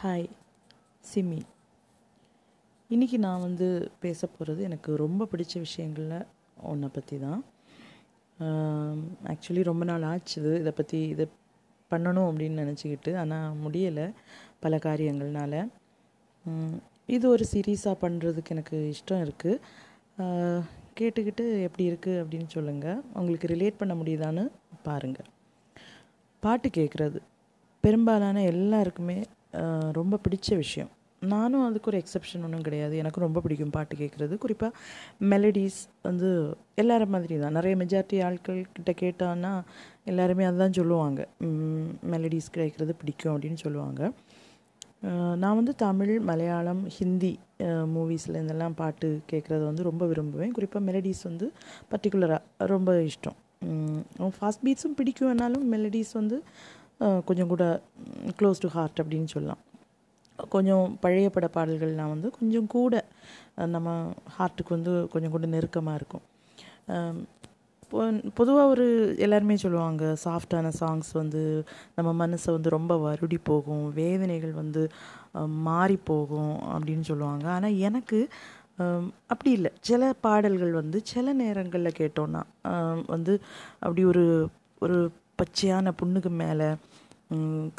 Hi 0.00 0.26
SIMI. 1.04 1.38
இன்றைக்கி 2.90 3.16
நான் 3.24 3.42
வந்து 3.46 3.66
பேச 4.02 4.26
போகிறது 4.26 4.60
எனக்கு 4.68 4.90
ரொம்ப 5.02 5.26
பிடிச்ச 5.32 5.54
விஷயங்களில் 5.64 6.14
ஒன்றை 6.70 6.88
பற்றி 6.94 7.16
தான். 7.24 7.40
ஆக்சுவலி 9.32 9.62
ரொம்ப 9.68 9.84
நாள் 9.90 10.06
ஆச்சு 10.10 10.36
இது 10.40 10.52
இதை 10.60 10.72
பற்றி 10.78 10.98
இதை 11.14 11.24
பண்ணணும் 11.90 12.28
அப்படின்னு 12.28 12.62
நினச்சிக்கிட்டு 12.62 13.12
ஆனால் 13.22 13.56
முடியலை 13.64 14.06
பல 14.62 14.78
காரியங்கள்னால. 14.86 15.52
இது 17.16 17.26
ஒரு 17.34 17.46
சீரீஸாக 17.52 18.00
பண்ணுறதுக்கு 18.04 18.54
எனக்கு 18.56 18.78
இஷ்டம் 18.94 19.24
இருக்குது 19.26 19.58
கேட்டுக்கிட்டு 21.00 21.46
எப்படி 21.66 21.86
இருக்குது 21.90 22.22
அப்படின்னு 22.22 22.48
சொல்லுங்கள் 22.56 23.02
உங்களுக்கு 23.18 23.52
ரிலேட் 23.54 23.80
பண்ண 23.82 23.96
முடியுதான்னு 24.02 24.44
பாருங்கள் 24.88 25.28
பாட்டு 26.42 26.70
கேட்குறது 26.78 27.20
பெரும்பாலான 27.84 28.46
எல்லாருக்குமே 28.54 29.18
ரொம்ப 29.98 30.18
பிடிச்ச 30.24 30.56
விஷயம். 30.64 30.90
நானும் 31.22 31.64
அதுக்கு 31.68 31.90
ஒரு 31.90 31.98
எக்ஸெப்ஷன் 32.02 32.44
ஒன்றும் 32.46 32.66
கிடையாது. 32.66 32.94
எனக்கு 32.96 33.24
ரொம்ப 33.24 33.38
பிடிக்கும் 33.44 33.72
பாட்டு 33.76 33.94
கேட்குறது. 33.96 34.34
குறிப்பாக 34.44 34.72
மெலடிஸ் 35.32 35.80
வந்து 36.06 36.28
எல்லார 36.82 37.06
மாதிரி 37.14 37.36
தான். 37.42 37.56
நிறைய 37.58 37.74
மெஜாரிட்டி 37.82 38.18
ஆட்கள் 38.26 38.60
கிட்ட 38.76 38.92
கேட்டான்னா 39.02 39.52
எல்லாருமே 40.10 40.44
அதுதான் 40.50 40.76
சொல்லுவாங்க. 40.78 41.20
மெலடிஸ் 42.12 42.48
கேட்குறது 42.56 42.94
பிடிக்கும் 43.02 43.34
அப்படின்னு 43.34 43.62
சொல்லுவாங்க. 43.64 44.02
நான் 45.42 45.58
வந்து 45.58 45.74
தமிழ் 45.82 46.14
மலையாளம் 46.30 46.82
ஹிந்தி 46.96 47.32
மூவிஸில் 47.94 48.36
இருந்தெல்லாம் 48.38 48.78
பாட்டு 48.80 49.08
கேட்குறது 49.30 49.64
வந்து 49.68 49.82
ரொம்ப 49.90 50.06
விரும்புவேன். 50.10 50.52
குறிப்பாக 50.56 50.82
மெலடிஸ் 50.88 51.22
வந்து 51.28 51.46
பர்டிகுலராக 51.92 52.66
ரொம்ப 52.72 52.92
இஷ்டம். 53.10 53.38
ஃபாஸ்ட் 54.36 54.64
பீட்ஸும் 54.66 54.98
பிடிக்கும்னாலும் 55.00 55.64
மெலடிஸ் 55.72 56.12
வந்து 56.12 56.36
கொஞ்சம் 57.28 57.50
கூட 57.52 57.64
க்ளோஸ் 58.38 58.62
டு 58.64 58.68
ஹார்ட் 58.76 59.00
அப்படின்னு 59.02 59.28
சொல்லலாம். 59.34 59.62
கொஞ்சம் 60.38 60.84
பழைய 61.00 61.28
பட 61.30 61.46
பாடல்கள்லாம் 61.54 62.12
வந்து 62.14 62.28
கொஞ்சம் 62.38 62.68
கூட 62.74 62.94
நம்ம 63.74 63.88
ஹார்ட்டுக்கு 64.36 64.72
வந்து 64.76 64.92
கொஞ்சம் 65.12 65.34
கூட 65.34 65.46
நெருக்கமாக 65.54 65.98
இருக்கும். 66.00 66.24
பொதுவாக 68.38 68.72
ஒரு 68.72 68.86
எல்லாருமே 69.24 69.54
சொல்லுவாங்க 69.62 70.02
சாஃப்டான 70.24 70.72
சாங்ஸ் 70.80 71.10
வந்து 71.12 71.42
நம்ம 71.96 72.10
மனசை 72.22 72.50
வந்து 72.56 72.74
ரொம்ப 72.76 72.92
வருடி 73.06 73.38
போகும் 73.50 73.84
வேதனைகள் 73.94 74.52
வந்து 74.60 74.82
மாறி 75.68 75.96
போகும் 76.10 76.54
அப்படின்னு 76.74 77.06
சொல்லுவாங்க. 77.10 77.46
ஆனால் 77.56 77.78
எனக்கு 77.88 78.20
அப்படி 79.32 79.50
இல்லை. 79.58 79.70
சில 79.88 80.12
பாடல்கள் 80.26 80.72
வந்து 80.80 81.00
சில 81.12 81.32
நேரங்களில் 81.42 81.98
கேட்டோன்னா 82.00 82.42
வந்து 83.06 83.34
அப்படி 83.84 84.04
ஒரு 84.12 84.24
ஒரு 84.82 84.98
பச்சையான 85.42 85.92
புண்ணுக்கு 86.00 86.30
மேலே 86.42 86.68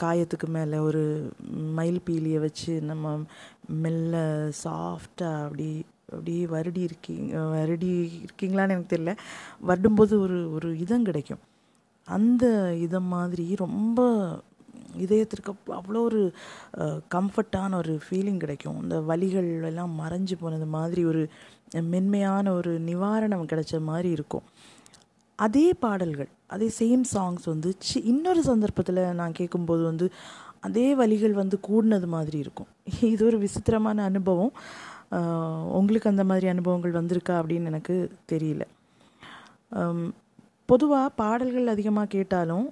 காயத்துக்கு 0.01 0.47
மேலே 0.47 0.77
ஒரு 0.89 1.03
மயில் 1.77 2.01
பீலியை 2.09 2.39
வச்சு 2.39 2.73
நம்ம 2.81 3.05
மெல்ல 3.83 4.15
சாஃப்டாக 4.63 5.41
அப்படி 5.45 5.69
அப்படி 6.13 6.35
வருடி 6.53 6.81
இருக்கீங்க 6.89 7.33
வருடி 7.55 7.89
இருக்கீங்களான்னு 8.23 8.75
எனக்கு 8.75 8.93
தெரியல. 8.95 9.13
வருடும்போது 9.69 10.13
ஒரு 10.25 10.37
ஒரு 10.55 10.69
இதம் 10.79 11.07
கிடைக்கும். 11.09 11.41
அந்த 12.07 12.45
இதம் 12.85 13.09
மாதிரி 13.15 13.45
ரொம்ப 13.55 13.99
இதயத்திற்கு 14.97 15.51
அவ்வளோ 15.77 15.99
ஒரு 16.09 16.21
கம்ஃபர்ட்டான 17.15 17.75
ஒரு 17.75 17.93
ஃபீலிங் 18.05 18.41
கிடைக்கும். 18.43 18.79
இந்த 18.83 18.97
வலிகள் 19.09 19.49
எல்லாம் 19.69 19.93
மறைஞ்சு 19.99 20.35
போனது 20.39 20.67
மாதிரி 20.77 21.03
ஒரு 21.05 21.21
மென்மையான 21.93 22.53
ஒரு 22.53 22.71
நிவாரணம் 22.89 23.49
கிடைச்ச 23.51 23.75
மாதிரி 23.89 24.09
இருக்கும். 24.17 24.45
அதே 25.45 25.67
பாடல்கள் 25.83 26.29
அதே 26.47 26.67
சேம் 26.79 27.03
சாங்ஸ் 27.13 27.45
வந்து 27.45 27.69
சி 27.79 27.97
இன்னொரு 28.11 28.41
சந்தர்ப்பத்தில் 28.43 29.01
நான் 29.19 29.37
கேட்கும்போது 29.39 29.83
வந்து 29.83 30.07
அதே 30.59 30.87
வழிகள் 30.95 31.35
வந்து 31.41 31.57
கூடினது 31.67 32.07
மாதிரி 32.07 32.37
இருக்கும். 32.37 32.69
இது 33.13 33.21
ஒரு 33.25 33.37
விசித்திரமான 33.37 34.03
அனுபவம். 34.03 34.51
உங்களுக்கு 35.79 36.09
அந்த 36.09 36.23
மாதிரி 36.23 36.47
அனுபவங்கள் 36.47 36.97
வந்திருக்கா 36.99 37.33
அப்படின்னு 37.39 37.71
எனக்கு 37.71 37.95
தெரியல. 38.31 38.63
பொதுவாக 40.69 41.07
பாடல்கள் 41.21 41.71
அதிகமாக 41.73 42.07
கேட்டாலும் 42.07 42.65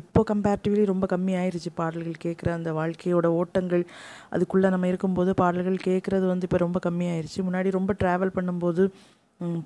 இப்போ 0.00 0.20
கம்பேரிட்டிவ்லி 0.30 0.84
ரொம்ப 0.92 1.06
கம்மி 1.12 1.34
பாடல்கள் 1.80 2.22
கேட்குற 2.24 2.48
அந்த 2.58 2.70
வாழ்க்கையோட 2.80 3.26
ஓட்டங்கள். 3.40 3.84
அதுக்குள்ளே 4.30 4.70
நம்ம 4.74 4.88
இருக்கும்போது 4.92 5.32
பாடல்கள் 5.42 5.78
கேட்குறது 5.88 6.26
வந்து 6.32 6.46
இப்போ 6.48 6.60
ரொம்ப 6.66 6.80
கம்மியாயிருச்சு 6.88 7.40
முன்னாடி 7.48 7.70
ரொம்ப 7.70 7.94
ட்ராவல் 8.02 8.36
பண்ணும்போது 8.36 8.84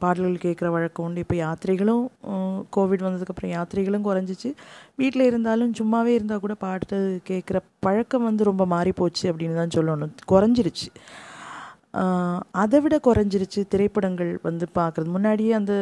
பாடல்கள் 0.03 0.45
கேட்குற 0.45 0.69
வழக்கம் 0.75 1.05
உண்டு. 1.07 1.23
இப்போ 1.25 1.37
யாத்திரைகளும் 1.45 2.05
கோவிட் 2.77 3.05
வந்ததுக்கப்புறம் 3.07 3.53
யாத்திரைகளும் 3.57 4.07
குறைஞ்சிச்சு. 4.09 4.51
வீட்டில் 5.01 5.29
இருந்தாலும் 5.31 5.73
சும்மாவே 5.81 6.13
இருந்தால் 6.19 6.43
கூட 6.45 6.55
பாட்டு 6.65 6.99
கேட்குற 7.31 7.61
பழக்கம் 7.87 8.27
வந்து 8.29 8.49
ரொம்ப 8.51 8.67
மாறி 8.75 8.93
போச்சு 9.01 9.25
அப்படின்னு 9.33 9.61
தான் 9.63 9.77
சொல்லணும். 9.79 10.15
குறைஞ்சிருச்சு. 10.33 10.89
அதை 12.63 12.79
விட 12.85 12.97
குறைஞ்சிருச்சு 13.07 13.61
திரைப்படங்கள் 13.73 14.33
வந்து 14.49 14.67
பார்க்குறது. 14.79 15.09
முன்னாடியே 15.17 15.53
அந்த 15.61 15.73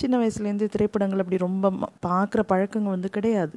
சின்ன 0.00 0.14
வயசுலேருந்து 0.22 0.72
திரைப்படங்கள் 0.74 1.22
அப்படி 1.24 1.38
ரொம்ப 1.48 1.70
பார்க்குற 2.08 2.40
பழக்கங்கள் 2.52 2.96
வந்து 2.96 3.10
கிடையாது. 3.18 3.56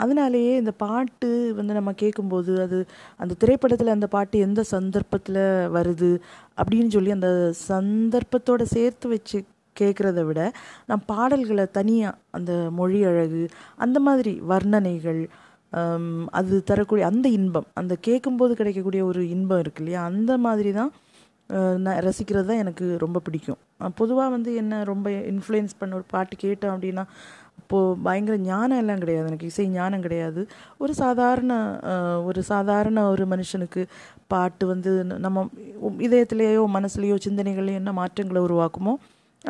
அதனாலேயே 0.00 0.50
இந்த 0.62 0.72
பாட்டு 0.82 1.28
வந்து 1.58 1.72
நம்ம 1.78 1.92
கேட்கும்போது 2.02 2.52
அது 2.64 2.76
அந்த 3.22 3.36
திரைப்படத்தில் 3.42 3.94
அந்த 3.94 4.06
பாட்டு 4.12 4.36
எந்த 4.46 4.60
சந்தர்ப்பத்தில் 4.74 5.40
வருது 5.76 6.10
அப்படின்னு 6.60 6.88
சொல்லி 6.88 7.10
அந்த 7.16 7.30
சந்தர்ப்பத்தோடு 7.68 8.66
சேர்த்து 8.76 9.08
வச்சு 9.08 9.38
கேட்குறத 9.76 10.20
விட 10.24 10.40
நான் 10.86 11.04
பாடல்களை 11.06 11.66
தனியாக 11.78 12.18
அந்த 12.30 12.52
மொழி 12.78 13.00
அழகு 13.04 13.42
அந்த 13.76 13.98
மாதிரி 14.00 14.32
வர்ணனைகள் 14.52 15.20
அது 16.30 16.54
தரக்கூடிய 16.70 17.04
அந்த 17.06 17.26
இன்பம் 17.38 17.68
அந்த 17.74 17.94
கேட்கும்போது 18.00 18.52
கிடைக்கக்கூடிய 18.56 19.02
ஒரு 19.04 19.22
இன்பம் 19.28 19.60
இருக்கு 19.60 19.82
இல்லையா? 19.82 20.02
அந்த 20.10 20.32
மாதிரி 20.46 20.70
தான் 20.78 20.90
நான் 21.84 22.00
ரசிக்கிறது 22.06 22.48
தான் 22.50 22.62
எனக்கு 22.64 22.86
ரொம்ப 22.98 23.18
பிடிக்கும். 23.26 23.58
பொதுவாக 24.00 24.30
வந்து 24.30 24.50
என்ன 24.54 24.80
ரொம்ப 24.84 25.08
இன்ஃப்ளூயன்ஸ் 25.32 25.78
பண்ண 25.78 25.94
ஒரு 25.94 26.06
பாட்டு 26.14 26.36
கேட்டோம் 26.44 26.74
அப்படின்னா 26.74 27.04
இப்போது 27.58 27.96
பயங்கர 28.02 28.36
ஞானம் 28.50 28.80
எல்லாம் 28.82 29.02
கிடையாது 29.02 29.26
எனக்கு 29.26 29.48
இசை 29.50 29.66
ஞானம் 29.78 30.04
கிடையாது. 30.06 30.42
ஒரு 30.82 30.92
சாதாரண 30.94 31.52
ஒரு 32.28 32.42
சாதாரண 32.52 33.04
ஒரு 33.10 33.26
மனுஷனுக்கு 33.26 33.82
பாட்டு 34.32 34.64
வந்து 34.66 34.90
நம்ம 35.26 35.44
இதயத்திலேயோ 36.08 36.64
மனசுலேயோ 36.76 37.16
சிந்தனைகளையோ 37.26 37.80
என்ன 37.82 37.92
மாற்றங்களை 37.92 38.42
உருவாக்குமோ 38.42 38.94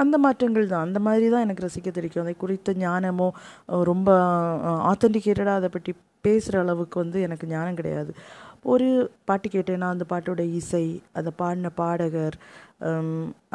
அந்த 0.02 0.16
மாற்றங்கள் 0.24 0.72
தான். 0.72 0.84
அந்த 0.88 0.98
மாதிரி 1.06 1.26
தான் 1.34 1.44
எனக்கு 1.46 1.64
ரசிக்க 1.66 1.88
தெரிவிக்கும் 1.96 2.24
அதை 2.24 2.34
குறித்த 2.42 2.74
ஞானமோ 2.84 3.28
ரொம்ப 3.90 4.08
ஆத்தென்டிகேட்டடாக 4.90 5.60
அதை 5.60 5.70
பற்றி 5.76 5.94
பேசுகிற 6.26 6.60
அளவுக்கு 6.64 6.96
வந்து 7.04 7.18
எனக்கு 7.26 7.46
ஞானம் 7.54 7.78
கிடையாது. 7.80 8.12
ஒரு 8.72 8.88
பாட்டு 9.28 9.48
கேட்டேன்னா 9.54 9.88
அந்த 9.94 10.04
பாட்டோட 10.12 10.42
இசை 10.60 10.86
அதை 11.18 11.30
பாடின 11.40 11.70
பாடகர் 11.80 12.36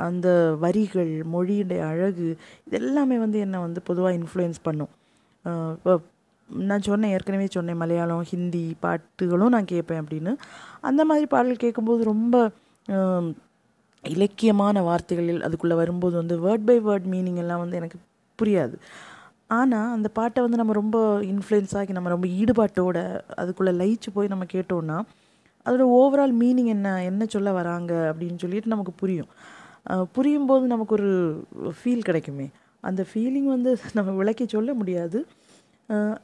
அந்த 0.05 0.27
வரிகள் 0.63 1.13
மொழியுடைய 1.33 1.81
அழகு 1.91 2.29
இதெல்லாமே 2.69 3.17
வந்து 3.25 3.37
என்னை 3.45 3.59
வந்து 3.67 3.81
பொதுவாக 3.89 4.17
இன்ஃப்ளூயன்ஸ் 4.19 4.59
பண்ணும். 4.67 4.91
இப்போ 5.77 5.93
நான் 6.69 6.85
சொன்னேன் 6.87 7.13
ஏற்கனவே 7.15 7.47
சொன்னேன் 7.57 7.79
மலையாளம் 7.81 8.25
ஹிந்தி 8.31 8.65
பாட்டுகளும் 8.83 9.53
நான் 9.55 9.71
கேட்பேன் 9.73 10.01
அப்படின்னு. 10.01 10.31
அந்த 10.89 11.01
மாதிரி 11.09 11.27
பாடல் 11.33 11.63
கேட்கும்போது 11.63 12.03
ரொம்ப 12.13 12.35
இலக்கியமான 14.15 14.81
வார்த்தைகளில் 14.81 15.45
அதுக்குள்ளே 15.47 15.75
வரும்போது 15.81 16.15
வந்து 16.21 16.35
வேர்ட் 16.45 16.65
பை 16.69 16.77
வேர்ட் 16.87 17.07
மீனிங் 17.13 17.41
எல்லாம் 17.43 17.61
வந்து 17.63 17.79
எனக்கு 17.81 17.97
புரியாது. 18.39 18.75
ஆனால் 19.59 19.91
அந்த 19.95 20.09
பாட்டை 20.17 20.39
வந்து 20.43 20.59
நம்ம 20.61 20.73
ரொம்ப 20.81 20.97
இன்ஃப்ளூயன்ஸ் 21.31 21.75
ஆகி 21.79 21.95
நம்ம 21.97 22.11
ரொம்ப 22.15 22.27
ஈடுபாட்டோட 22.41 22.97
அதுக்குள்ளே 23.41 23.73
லயிச்சு 23.81 24.09
போய் 24.13 24.31
நம்ம 24.33 24.45
கேட்டோன்னா 24.53 24.97
அதோட 25.65 25.83
ஓவரால் 25.99 26.33
மீனிங் 26.41 26.69
என்ன 26.75 26.87
என்ன 27.09 27.25
சொல்ல 27.25 27.49
வராங்க 27.51 27.93
அப்படின்னு 28.11 28.41
சொல்லிட்டு 28.43 28.73
நமக்கு 28.73 28.93
புரியும். 29.01 29.29
புரியும் 30.11 30.47
போது 30.49 30.65
நமக்கு 30.73 30.95
ஒரு 30.97 31.11
ஃபீல் 31.79 32.07
கிடைக்குமே. 32.07 32.47
அந்த 32.83 33.01
ஃபீலிங் 33.09 33.49
வந்து 33.55 33.71
நம்ம 33.97 34.11
விளக்கி 34.11 34.45
சொல்ல 34.47 34.73
முடியாது. 34.73 35.19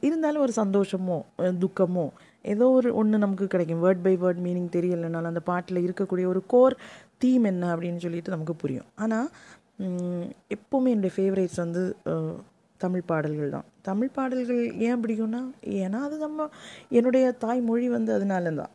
இருந்தாலும் 0.00 0.42
ஒரு 0.46 0.52
சந்தோஷமோ 0.56 1.18
துக்கமோ 1.62 2.04
ஏதோ 2.44 2.66
ஒரு 2.70 2.88
ஒன்று 2.94 3.16
நமக்கு 3.24 3.46
கிடைக்கும். 3.46 3.82
வேர்ட் 3.84 4.02
பை 4.02 4.14
வேர்ட் 4.16 4.40
மீனிங் 4.46 4.68
தெரியலைனாலும் 4.76 5.30
அந்த 5.32 5.42
பாட்டில் 5.48 5.84
இருக்கக்கூடிய 5.86 6.26
ஒரு 6.26 6.42
கோர் 6.46 6.76
தீம் 7.22 7.46
என்ன 7.52 7.64
அப்படின்னு 7.74 8.02
சொல்லிட்டு 8.04 8.34
நமக்கு 8.34 8.54
புரியும். 8.62 8.88
ஆனால் 9.04 9.28
எப்போவுமே 10.56 10.92
என்னுடைய 10.94 11.12
ஃபேவரேட்ஸ் 11.16 11.60
வந்து 11.64 11.82
தமிழ் 12.80 13.08
பாடல்கள் 13.10 13.54
தான். 13.54 13.66
தமிழ் 13.88 14.14
பாடல்கள் 14.16 14.60
ஏன் 14.88 15.00
பிடிக்கும்னா 15.02 15.40
ஏன்னா 15.82 15.98
அது 16.06 16.16
நம்ம 16.26 16.48
என்னுடைய 16.98 17.26
தாய்மொழி 17.44 17.86
வந்து 17.96 18.10
அதனால 18.18 18.52
தான் 18.60 18.72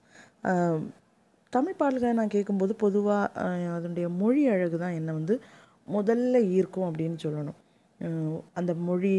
தமிழ் 1.56 1.80
பாடல்களை 1.82 2.14
நான் 2.20 2.34
கேட்கும்போது 2.36 2.74
பொதுவாக 2.84 3.44
அதனுடைய 3.78 4.08
மொழி 4.22 4.42
அழகு 4.54 4.78
தான் 4.84 4.98
என்னை 5.00 5.14
வந்து 5.20 5.36
முதல்ல 5.96 6.38
ஈர்க்கும் 6.56 6.88
அப்படின்னு 6.90 7.18
சொல்லணும். 7.26 7.60
அந்த 8.60 8.72
மொழி 8.88 9.14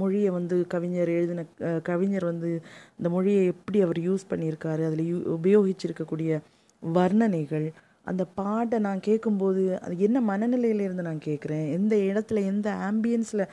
மொழியை 0.00 0.30
வந்து 0.38 0.56
கவிஞர் 0.72 1.10
எழுதின 1.16 1.44
கவிஞர் 1.88 2.26
வந்து 2.30 2.50
இந்த 2.98 3.08
மொழியை 3.14 3.42
எப்படி 3.52 3.78
அவர் 3.86 4.00
யூஸ் 4.08 4.30
பண்ணியிருக்காரு 4.32 4.82
அதில் 4.88 5.08
யூ 5.10 5.16
உபயோகிச்சிருக்கக்கூடிய 5.36 6.40
வர்ணனைகள் 6.82 7.66
அந்த 8.10 8.22
பாட்டை 8.38 8.78
நான் 8.86 9.00
கேட்கும்போது 9.06 9.62
அது 9.84 9.94
என்ன 10.06 10.18
மனநிலையிலேருந்து 10.30 11.04
நான் 11.06 11.20
கேட்குறேன்? 11.26 11.64
எந்த 11.76 11.94
இடத்துல 12.08 12.42
எந்த 12.52 12.68
ஆம்பியன்ஸில் 12.88 13.44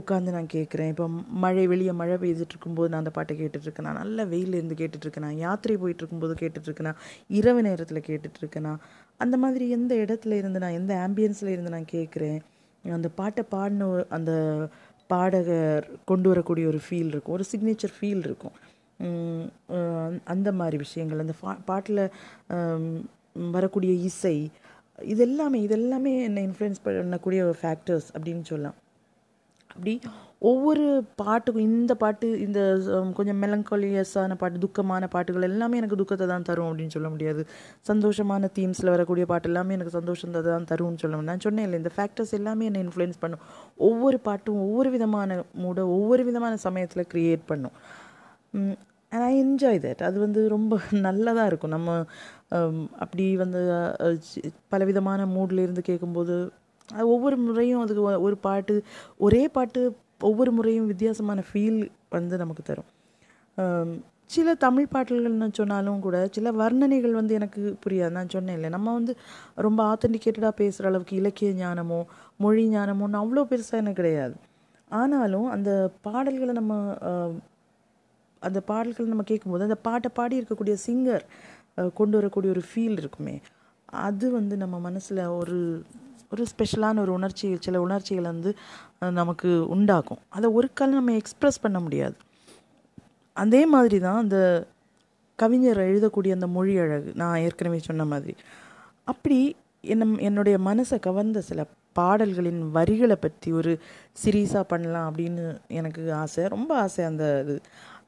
உட்காந்து 0.00 0.34
நான் 0.36 0.50
கேட்குறேன்? 0.54 0.90
இப்போ 0.94 1.06
மழை 1.44 1.64
வெளியே 1.72 1.92
மழை 2.00 2.16
பெய்துட்டு 2.22 2.54
இருக்கும்போது 2.54 2.88
நான் 2.88 3.02
அந்த 3.02 3.12
பாட்டை 3.18 3.34
கேட்டுட்ருக்கேனா. 3.40 3.92
நல்ல 4.00 4.24
வெயில் 4.32 4.56
இருந்து 4.58 4.78
கேட்டுட்ருக்கேனா 4.80 5.30
யாத்திரை 5.44 5.76
போயிட்டு 5.76 6.04
இருக்கும்போது 6.04 7.00
இரவு 7.38 7.62
நேரத்தில் 7.68 8.06
கேட்டுட்ருக்கேன். 8.08 8.76
அந்த 9.24 9.36
மாதிரி 9.36 9.68
எந்த 9.78 9.92
இடத்துல 10.04 10.38
இருந்து 10.40 10.62
நான் 10.64 10.78
எந்த 10.80 10.94
ஆம்பியன்ஸில் 11.06 11.52
இருந்து 11.54 11.74
நான் 11.76 11.92
கேட்குறேன்? 11.92 12.40
அந்த 12.84 13.08
பாட்டை 13.20 13.44
பாடின 13.54 13.88
அந்த 14.18 14.32
பாடகர் 15.10 15.86
கொண்டு 16.04 16.28
வரக்கூடிய 16.28 16.64
ஒரு 16.72 16.80
ஃபீல் 16.84 17.10
இருக்கும். 17.12 17.34
ஒரு 17.36 17.44
சிக்னேச்சர் 17.52 17.96
ஃபீல் 17.96 18.22
இருக்கும். 18.28 18.56
அந்த 20.32 20.48
மாதிரி 20.60 20.76
விஷயங்கள். 20.84 21.22
அந்த 21.24 21.34
ஃபா 21.40 21.52
பாட்டில் 21.70 22.02
வரக்கூடிய 23.56 23.92
இசை 24.10 24.36
இதெல்லாமே 25.14 25.58
இதெல்லாமே 25.66 26.12
என்னை 26.28 26.42
இன்ஃப்ளூயன்ஸ் 26.48 26.84
பண்ணக்கூடிய 26.86 27.42
ஃபேக்டர்ஸ் 27.60 28.08
அப்படின்னு 28.16 28.44
சொல்லலாம். 28.52 28.78
அப்படி 29.74 29.92
ஒவ்வொரு 30.50 30.84
பாட்டுக்கும் 31.20 31.66
இந்த 31.70 31.92
பாட்டு 32.02 32.26
இந்த 32.44 32.60
கொஞ்சம் 33.16 33.40
மெலங்காலியஸான 33.42 34.36
பாட்டு 34.40 34.62
துக்கமான 34.64 35.08
பாட்டுகள் 35.14 35.46
எல்லாமே 35.48 35.78
எனக்கு 35.80 35.98
துக்கத்தை 36.00 36.26
தான் 36.32 36.46
தரும் 36.48 36.68
அப்படின்னு 36.70 36.94
சொல்ல 36.96 37.08
முடியாது. 37.14 37.42
சந்தோஷமான 37.90 38.50
தீம்ஸில் 38.58 38.92
வரக்கூடிய 38.94 39.26
பாட்டு 39.32 39.48
எல்லாமே 39.50 39.76
எனக்கு 39.78 39.96
சந்தோஷத்தை 39.98 40.42
தான் 40.48 40.68
தரும்னு 40.72 41.02
சொல்ல 41.02 41.22
நான் 41.30 41.44
சொன்னேன் 41.46 41.66
இல்லை 41.68 41.80
இந்த 41.82 41.92
ஃபேக்டர்ஸ் 41.96 42.34
எல்லாமே 42.40 42.68
என்னை 42.70 42.82
இன்ஃப்ளூயன்ஸ் 42.86 43.22
பண்ணும். 43.24 43.44
ஒவ்வொரு 43.88 44.20
பாட்டும் 44.28 44.60
ஒவ்வொரு 44.66 44.90
விதமான 44.96 45.40
மூட 45.64 45.80
ஒவ்வொரு 45.96 46.24
விதமான 46.30 46.56
சமயத்தில் 46.66 47.10
க்ரியேட் 47.14 47.44
பண்ணும். 47.52 47.76
அண்ட் 49.12 49.24
ஐ 49.28 49.32
என்ஜாய் 49.44 49.80
தட் 49.84 50.02
அது 50.08 50.18
வந்து 50.18 50.40
ரொம்ப 50.48 50.74
நல்லதாக 51.06 51.50
இருக்கும். 51.50 51.74
நம்ம 51.76 51.90
um, 52.56 52.76
அப்படி 52.98 53.24
வந்து 53.36 53.60
பலவிதமான 54.74 55.26
மூடில் 55.36 55.64
இருந்து 55.64 55.82
கேட்கும்போது 55.82 56.36
அது 56.88 57.06
ஒவ்வொரு 57.08 57.36
முறையும் 57.36 57.82
அதுக்கு 57.84 58.04
ஒரு 58.26 58.36
பாட்டு 58.46 58.74
ஒரே 59.26 59.42
பாட்டு 59.48 59.80
ஒவ்வொரு 60.28 60.52
முறையும் 60.52 60.88
வித்தியாசமான 60.92 61.42
ஃபீல் 61.48 61.80
வந்து 62.16 62.36
நமக்கு 62.36 62.62
தரும். 62.62 62.88
Um, 63.58 63.90
சில 64.34 64.48
தமிழ் 64.64 64.86
பாடல்கள்னு 64.94 65.46
சொன்னாலும் 65.52 66.02
கூட 66.06 66.16
சில 66.36 66.48
வர்ணனைகள் 66.52 67.14
வந்து 67.18 67.32
எனக்கு 67.38 67.62
புரியாது. 67.84 68.14
நான் 68.16 68.34
சொன்னேன் 68.34 68.56
இல்லை 68.58 68.70
நம்ம 68.70 68.92
வந்து 68.92 69.12
ரொம்ப 69.66 69.80
ஆத்தென்டிகேட்டடாக 69.92 70.54
பேசுகிற 70.60 70.88
அளவுக்கு 70.88 71.14
இலக்கிய 71.16 71.50
ஞானமோ 71.62 71.98
மொழி 72.36 72.64
ஞானமோன்னு 72.76 73.20
அவ்வளோ 73.22 73.44
பெருசாக 73.50 73.82
எனக்கு 73.82 74.00
கிடையாது. 74.02 74.36
ஆனாலும் 74.90 75.48
அந்த 75.54 75.70
பாடல்களை 76.02 76.54
நம்ம 76.60 76.74
அந்த 78.40 78.58
பாடல்கள் 78.70 79.12
நம்ம 79.12 79.24
கேட்கும்போது 79.30 79.66
அந்த 79.68 79.78
பாட்டை 79.88 80.10
பாடி 80.18 80.34
இருக்கக்கூடிய 80.40 80.76
சிங்கர் 80.86 81.24
கொண்டு 81.94 82.16
வரக்கூடிய 82.18 82.50
ஒரு 82.54 82.62
ஃபீல் 82.70 82.98
இருக்குமே. 83.02 83.36
அது 84.06 84.26
வந்து 84.38 84.54
நம்ம 84.62 84.76
மனசில் 84.88 85.22
ஒரு 85.40 85.58
ஒரு 86.32 86.42
ஸ்பெஷலான 86.52 87.00
ஒரு 87.04 87.12
உணர்ச்சி 87.12 87.46
சில 87.66 87.76
உணர்ச்சிகளை 87.86 88.30
வந்து 88.30 88.50
நமக்கு 89.20 89.48
உண்டாக்கும் 89.76 90.20
அதை 90.28 90.48
ஒரு 90.58 90.68
காலம் 90.72 90.98
நம்ம 90.98 91.16
எக்ஸ்ப்ரெஸ் 91.20 91.64
பண்ண 91.64 91.78
முடியாது. 91.80 92.16
அதே 93.36 93.62
மாதிரி 93.74 93.98
தான் 94.00 94.20
அந்த 94.24 94.38
கவிஞர் 95.38 95.80
எழுதக்கூடிய 95.90 96.32
அந்த 96.38 96.48
மொழி 96.56 96.72
அழகு 96.84 97.10
நான் 97.22 97.42
ஏற்கனவே 97.46 97.78
சொன்ன 97.88 98.04
மாதிரி. 98.04 98.34
அப்படி 99.04 99.38
என்ன 99.94 100.16
என்னுடைய 100.28 100.56
மனசை 100.68 100.96
கவர்ந்த 101.00 101.40
சில 101.50 101.60
பாடல்களின் 101.98 102.60
வரிகளை 102.70 103.16
பற்றி 103.16 103.48
ஒரு 103.60 103.72
சீரீஸாக 104.22 104.70
பண்ணலாம் 104.72 105.06
அப்படின்னு 105.08 105.44
எனக்கு 105.78 106.02
ஆசை. 106.22 106.42
ரொம்ப 106.56 106.70
ஆசை 106.84 107.04
அந்த 107.10 107.24
இது. 107.44 107.56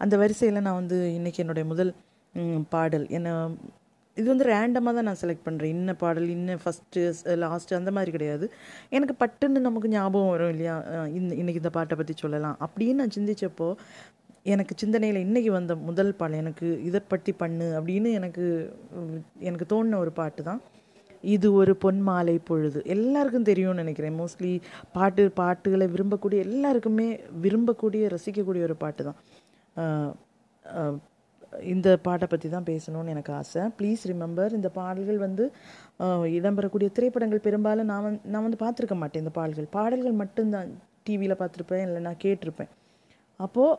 அந்த 0.04 0.14
வரிசையில் 0.22 0.64
நான் 0.66 0.80
வந்து 0.80 0.98
இன்றைக்கி 1.18 1.42
என்னுடைய 1.44 1.66
முதல் 1.72 1.92
பாடல். 2.74 3.06
என்ன 3.18 3.30
இது 4.16 4.26
வந்து 4.30 4.46
ரேண்டமாக 4.50 4.94
தான் 4.96 5.06
நான் 5.08 5.20
செலக்ட் 5.20 5.44
பண்ணுறேன் 5.44 5.72
இன்ன 5.74 5.90
பாடல் 6.00 6.26
இன்ன 6.34 6.56
ஃபஸ்ட்டு 6.62 7.02
லாஸ்ட்டு 7.42 7.76
அந்த 7.78 7.90
மாதிரி 7.96 8.10
கிடையாது. 8.16 8.46
எனக்கு 8.96 9.14
பட்டுன்னு 9.22 9.60
நமக்கு 9.68 9.88
ஞாபகம் 9.94 10.32
வரும் 10.32 10.52
இல்லையா? 10.54 10.74
இந்த 11.18 11.32
இன்னைக்கு 11.40 11.62
இந்த 11.62 11.72
பாட்டை 11.76 11.96
பற்றி 12.00 12.14
சொல்லலாம். 12.24 12.56
அப்படின்னு 12.66 13.00
நான் 13.02 13.14
சிந்திச்சப்போ 13.16 13.68
எனக்கு 14.54 14.74
சிந்தனையில் 14.82 15.24
இன்றைக்கி 15.26 15.50
வந்த 15.56 15.72
முதல் 15.88 16.12
பாடல் 16.20 16.40
எனக்கு 16.42 16.68
இதை 16.88 17.00
பற்றி 17.12 17.32
பண்ணு 17.42 17.66
அப்படின்னு 17.78 18.10
எனக்கு 18.18 18.44
எனக்கு 19.48 19.66
தோணின 19.72 19.98
ஒரு 20.04 20.12
பாட்டு 20.20 20.42
தான். 20.50 20.60
இது 21.34 21.48
ஒரு 21.60 21.72
பொன் 21.82 22.00
மாலை 22.06 22.34
பொழுது. 22.48 22.78
எல்லாருக்கும் 22.94 23.48
தெரியும்னு 23.50 23.82
நினைக்கிறேன். 23.82 24.16
மோஸ்ட்லி 24.20 24.52
பாட்டு 24.96 25.24
பாட்டுகளை 25.40 25.86
விரும்பக்கூடிய 25.94 26.38
எல்லாருக்குமே 26.48 27.08
விரும்பக்கூடிய 27.44 28.08
ரசிக்கக்கூடிய 28.14 28.62
ஒரு 28.68 28.76
பாட்டு 28.82 29.02
தான். 29.08 29.18
இந்த 31.72 31.88
பாட்டை 32.06 32.26
பற்றி 32.32 32.48
தான் 32.54 32.66
பேசணும்னு 32.70 33.12
எனக்கு 33.14 33.32
ஆசை. 33.38 33.62
ப்ளீஸ் 33.78 34.02
ரிமெம்பர் 34.10 34.52
இந்த 34.58 34.69
பாடல்கள் 34.78 35.19
வந்து 35.26 35.44
இடம்பெறக்கூடிய 36.38 36.88
திரைப்படங்கள் 36.98 37.46
பெரும்பாலும் 37.46 37.88
நான் 37.92 38.04
வந்து 38.06 38.30
நான் 38.34 38.44
வந்து 38.46 38.58
பார்த்துருக்க 38.64 38.96
மாட்டேன் 39.00 39.22
இந்த 39.24 39.32
பாடல்கள். 39.38 39.69
பாடல்கள் 39.78 40.20
மட்டும்தான் 40.22 40.70
டிவியில் 41.06 41.40
பார்த்துருப்பேன் 41.40 41.84
இல்லை 41.86 42.00
நான் 42.08 42.22
கேட்டிருப்பேன். 42.24 42.70
அப்போது 43.40 43.78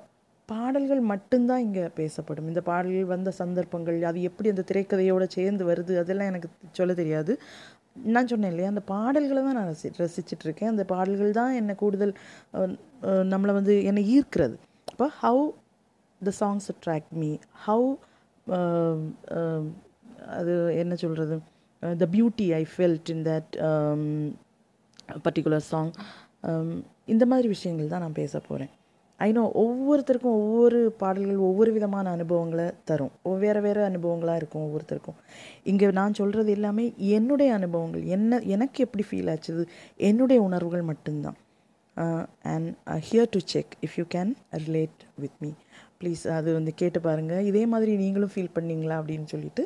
பாடல்கள் 0.50 1.02
மட்டும்தான் 1.12 1.64
இங்கே 1.66 1.84
பேசப்படும். 2.00 2.48
இந்த 2.52 2.62
பாடல்கள் 2.70 3.12
வந்த 3.14 3.30
சந்தர்ப்பங்கள் 3.42 3.98
அது 4.10 4.22
எப்படி 4.30 4.48
அந்த 4.54 4.64
திரைக்கதையோடு 4.72 5.28
சேர்ந்து 5.38 5.64
வருது 5.70 5.94
அதெல்லாம் 6.02 6.30
எனக்கு 6.32 6.50
சொல்ல 6.80 6.94
தெரியாது. 7.02 7.34
நான் 8.16 8.30
சொன்னேன் 8.32 8.52
இல்லையா 8.54 8.70
அந்த 8.74 8.84
பாடல்களை 8.94 9.42
தான் 9.48 9.58
நான் 9.60 9.70
ரசி 9.72 9.90
ரசிச்சிட்டு 10.02 10.46
இருக்கேன் 10.48 10.72
அந்த 10.74 10.84
பாடல்கள் 10.94 11.34
தான் 11.40 11.52
என்னை 11.62 11.76
கூடுதல் 11.82 12.14
நம்மளை 13.34 13.54
வந்து 13.60 13.76
என்னை 13.90 14.04
ஈர்க்கிறது. 14.16 14.56
அப்போ 14.94 15.08
how 15.24 15.44
the 16.30 16.34
songs 16.42 16.68
attract 16.74 17.14
me 17.24 17.32
how 17.66 17.90
அது 20.40 20.54
என்ன 20.82 20.94
சொல்கிறது 21.04 21.36
the 22.02 22.08
beauty 22.16 22.48
I 22.60 22.64
felt 22.76 23.12
in 23.16 23.26
that 23.32 23.52
particular 25.26 25.66
song 25.74 25.92
இந்த 27.14 27.24
மாதிரி 27.32 27.48
விஷயங்கள் 27.48 27.94
தான் 27.94 28.04
நான் 28.06 28.20
பேச 28.22 28.34
போகிறேன் 28.48 28.74
ஐநோ 29.20 29.42
ஒவ்வொருத்தருக்கும் 29.64 30.38
ஒவ்வொரு 30.40 30.80
பாடல்கள் 31.02 31.44
ஒவ்வொரு 31.48 31.72
விதமான 31.76 32.06
அனுபவங்களை 32.16 32.66
தரும். 32.90 33.12
வேறு 33.44 33.60
வேறு 33.66 33.82
அனுபவங்களாக 33.90 34.40
இருக்கும் 34.42 34.66
ஒவ்வொருத்தருக்கும். 34.68 35.18
இங்கே 35.72 35.88
நான் 36.00 36.18
சொல்கிறது 36.20 36.52
எல்லாமே 36.58 36.86
என்னுடைய 37.18 37.50
அனுபவங்கள். 37.60 38.04
என்ன 38.16 38.40
எனக்கு 38.56 38.80
எப்படி 38.86 39.04
ஃபீல் 39.10 39.32
ஆச்சுது? 39.34 39.64
என்னுடைய 40.10 40.40
உணர்வுகள் 40.48 40.90
மட்டும்தான். 40.92 41.38
And 42.54 42.70
here 43.10 43.32
to 43.36 43.40
check 43.54 43.74
if 43.86 43.98
you 44.00 44.06
can 44.16 44.32
relate 44.66 45.02
with 45.24 45.38
me 45.44 45.52
please 46.04 46.24
அது 46.28 46.50
வந்து 46.54 46.72
கேட்டு 46.74 47.00
பாருங்கள் 47.00 47.46
இதே 47.46 47.66
மாதிரி 47.66 47.92
நீங்களும் 47.98 48.34
ஃபீல் 48.36 48.56
பண்ணீங்களா 48.56 48.96
அப்படின்னு 49.00 49.28
சொல்லிட்டு 49.28 49.64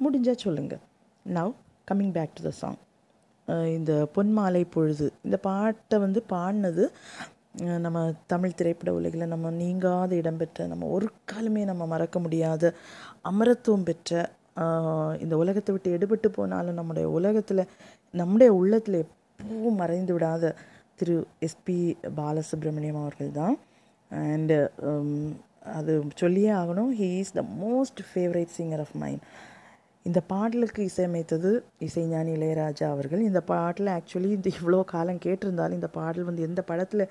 முடிஞ்சால் 0.00 0.42
சொல்லுங்கள் 0.44 0.82
now 1.26 1.52
coming 1.88 2.12
back 2.12 2.36
to 2.36 2.42
the 2.42 2.52
song 2.54 2.80
இந்த 3.74 3.92
பொன்மாலை 4.14 4.64
பொழுது 4.70 5.06
இந்த 5.22 5.36
பாட்டை 5.36 5.98
வந்து 5.98 6.20
பாடினது 6.30 6.84
நம்ம 7.80 7.98
தமிழ் 8.26 8.56
திரைப்பட 8.56 8.92
உலகில் 8.92 9.26
நம்ம 9.26 9.50
நீங்காத 9.50 10.12
இடம் 10.16 10.36
பெற்ற 10.36 10.66
நம்ம 10.66 10.86
ஒரு 10.86 11.06
காலமே 11.24 11.64
நம்ம 11.64 11.86
மறக்க 11.86 12.18
முடியாத 12.18 12.72
அமரத்துவம் 13.24 13.84
பெற்ற 13.84 14.12
இந்த 15.20 15.34
உலகத்தை 15.36 15.72
விட்டு 15.72 15.94
எடுபட்டு 15.96 16.28
போனாலும் 16.28 16.74
நம்முடைய 16.74 17.06
உலகத்தில் 17.10 17.62
நம்முடைய 18.14 18.50
உள்ளத்தில் 18.52 18.98
எப்பவும் 19.00 19.80
மறைந்து 19.80 20.12
விடாத 20.14 20.52
திரு 20.96 21.14
எஸ்பி 21.42 21.78
பாலசுப்ரமணியம் 22.16 23.00
அவர்கள் 23.00 23.30
தான். 23.32 23.56
அண்டு 24.10 24.56
அது 25.78 25.92
சொல்லியே 26.22 26.52
ஆகணும். 26.60 26.92
He 27.00 27.10
is 27.22 27.34
the 27.38 27.42
most 27.64 28.00
favourite 28.10 28.54
singer 28.58 28.82
of 28.84 28.96
mine 29.02 29.24
இந்த 30.06 30.20
பாடலுக்கு 30.30 30.80
இசையமைத்தது 30.88 31.50
இசைஞானி 31.86 32.32
இளையராஜா 32.38 32.86
அவர்கள். 32.94 33.20
இந்த 33.28 33.40
பாட்டில் 33.50 33.88
ஆக்சுவலி 33.94 34.30
இந்த 34.38 34.48
இவ்வளோ 34.58 34.80
காலம் 34.92 35.20
கேட்டிருந்தாலும் 35.26 35.78
இந்த 35.80 35.90
பாடல் 35.98 36.26
வந்து 36.28 36.42
எந்த 36.48 36.62
படத்தில் 36.70 37.04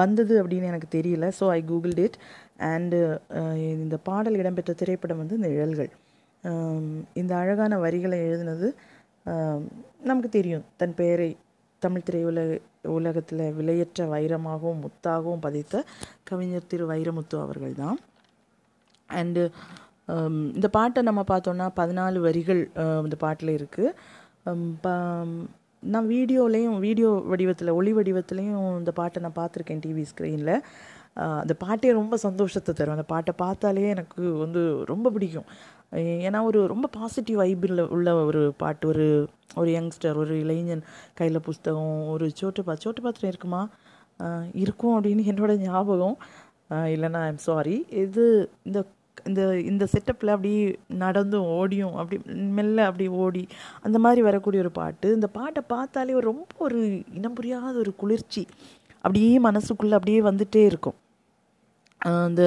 வந்தது 0.00 0.34
அப்படின்னு 0.40 0.70
எனக்கு 0.72 0.88
தெரியல. 0.96 1.28
So 1.38 1.46
I 1.56 1.60
google 1.70 1.94
it 2.06 2.18
and 2.72 2.98
இந்த 3.84 3.98
பாடல் 4.08 4.38
இடம்பெற்ற 4.42 4.74
திரைப்படம் 4.82 5.22
வந்து 5.22 5.38
நிழல்கள் 5.46 5.90
um, 6.50 6.86
இந்த 7.22 7.32
அழகான 7.42 7.78
வரிகளை 7.86 8.18
எழுதினது 8.28 8.68
um, 9.32 9.62
நமக்கு 10.10 10.30
தெரியும். 10.38 10.64
தன் 10.82 10.96
பெயரை 11.00 11.30
தமிழ் 11.82 12.06
திரையுலக 12.08 12.60
உலகத்தில் 12.92 13.44
விலையற்ற 13.52 14.06
வைரமாகவும் 14.08 14.82
முத்தாகவும் 14.84 15.40
பதித்த 15.40 15.84
கவிஞர் 16.24 16.68
திரு 16.68 16.86
வைரமுத்து 16.86 17.36
அவர்கள் 17.38 17.74
தான் 17.74 17.98
அண்டு 19.10 19.42
um, 20.08 20.38
இந்த 20.54 20.68
பாட்டை 20.68 21.02
நம்ம 21.02 21.22
பார்த்தோன்னா 21.28 21.66
பதினாலு 21.76 22.18
வரிகள் 22.20 22.62
um, 22.76 23.02
இந்த 23.04 23.16
பாட்டில் 23.16 23.56
இருக்குது 23.58 23.94
um, 24.46 24.64
நான் 25.82 26.06
வீடியோலையும் 26.06 26.76
வீடியோ 26.78 27.08
வடிவத்தில் 27.26 27.76
ஒளி 27.78 27.92
வடிவத்துலேயும் 27.92 28.68
இந்த 28.78 28.92
பாட்டை 28.92 29.18
நான் 29.22 29.38
பார்த்துருக்கேன் 29.40 29.82
டிவி 29.84 30.04
ஸ்க்ரீனில் 30.04 30.54
அந்த 31.40 31.54
பாட்டே 31.54 31.90
ரொம்ப 31.92 32.14
சந்தோஷத்தை 32.16 32.72
தரும். 32.74 32.96
அந்த 32.96 33.06
பாட்டை 33.06 33.32
பார்த்தாலே 33.36 33.88
எனக்கு 33.88 34.22
வந்து 34.34 34.60
ரொம்ப 34.84 35.10
பிடிக்கும். 35.10 35.48
ஏன்னா 36.26 36.38
ஒரு 36.42 36.60
ரொம்ப 36.66 36.86
பாசிட்டிவ் 36.88 37.38
வைபில் 37.40 37.80
உள்ள 37.86 38.14
ஒரு 38.28 38.42
பாட்டு 38.56 38.84
ஒரு 38.88 39.06
ஒரு 39.54 39.70
யங்ஸ்டர் 39.70 40.16
ஒரு 40.16 40.34
இளைஞன் 40.40 40.82
கையில் 41.14 41.40
புஸ்தகம் 41.40 42.08
ஒரு 42.08 42.26
சோட்டு 42.34 42.62
பா 42.64 42.74
சோட்டு 42.74 43.02
பாத்திரம் 43.02 43.30
இருக்குமா? 43.30 43.62
இருக்கும் 44.52 44.94
அப்படின்னு 44.96 45.22
என்னோட 45.32 45.52
ஞாபகம். 45.58 46.16
இல்லைனா 46.70 46.80
இல்லைன்னா 46.94 47.20
ஐம் 47.28 47.44
சாரி 47.48 47.76
இது 48.04 48.24
இந்த 48.62 48.78
இந்த 49.26 49.42
இந்த 49.60 49.84
செட்டப்பில் 49.92 50.34
அப்படி 50.36 50.52
நடந்தும் 50.98 51.48
ஓடியும் 51.58 51.94
அப்படி 51.94 52.16
மெல்ல 52.58 52.86
அப்படி 52.86 53.06
ஓடி 53.24 53.42
அந்த 53.82 53.98
மாதிரி 53.98 54.22
வரக்கூடிய 54.22 54.62
ஒரு 54.62 54.72
பாட்டு. 54.80 55.08
இந்த 55.14 55.28
பாட்டை 55.38 55.62
பார்த்தாலே 55.74 56.14
ஒரு 56.14 56.26
ரொம்ப 56.32 56.46
ஒரு 56.58 56.80
இனம் 57.14 57.36
புரியாத 57.38 57.74
ஒரு 57.78 57.92
குளிர்ச்சி. 57.96 58.42
அப்படியே 59.04 59.32
மனசுக்குள்ளே 59.40 59.96
அப்படியே 59.98 60.20
வந்துகிட்டே 60.30 60.62
இருக்கும். 60.64 60.98
அந்த 62.00 62.42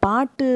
பாட்டு 0.00 0.46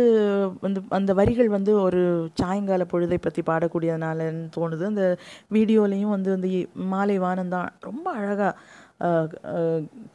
வந்து 0.61 0.81
அந்த 0.89 1.13
வரிகள் 1.15 1.49
வந்து 1.49 1.73
ஒரு 1.81 2.03
சாயங்கால 2.35 2.87
பொழுதை 2.93 3.19
பற்றி 3.21 3.43
பாடக்கூடியதுனாலன்னு 3.47 4.49
தோணுது. 4.57 4.85
அந்த 4.85 5.05
வீடியோலையும் 5.53 6.13
வந்து 6.17 6.31
அந்த 6.33 6.49
மாலை 6.93 7.17
வானந்தான் 7.21 7.69
ரொம்ப 7.81 8.07
அழகாக 8.11 8.53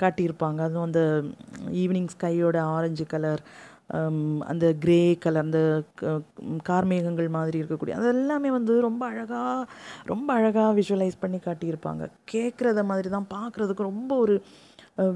காட்டியிருப்பாங்க. 0.02 0.60
அதுவும் 0.66 0.88
அந்த 0.90 1.02
ஈவினிங் 1.74 2.14
ஸ்கையோட 2.16 2.58
ஆரஞ்சு 2.76 3.06
கலர் 3.06 3.44
அந்த 4.46 4.66
கிரே 4.80 5.18
கலர் 5.20 5.44
அந்த 5.44 5.60
க- 5.96 6.20
கார்மேகங்கள் 6.70 7.30
மாதிரி 7.30 7.62
இருக்கக்கூடிய 7.62 7.96
அது 8.00 8.08
எல்லாமே 8.08 8.50
வந்து 8.52 8.82
ரொம்ப 8.82 9.04
அழகாக 9.06 9.72
ரொம்ப 10.06 10.30
அழகாக 10.34 10.76
விஷுவலைஸ் 10.80 11.22
பண்ணி 11.24 11.40
காட்டியிருப்பாங்க. 11.46 12.04
கேட்குறத 12.32 12.84
மாதிரி 12.84 13.10
தான் 13.10 13.32
பார்க்குறதுக்கு 13.34 13.88
ரொம்ப 13.92 14.12
ஒரு 14.16 14.36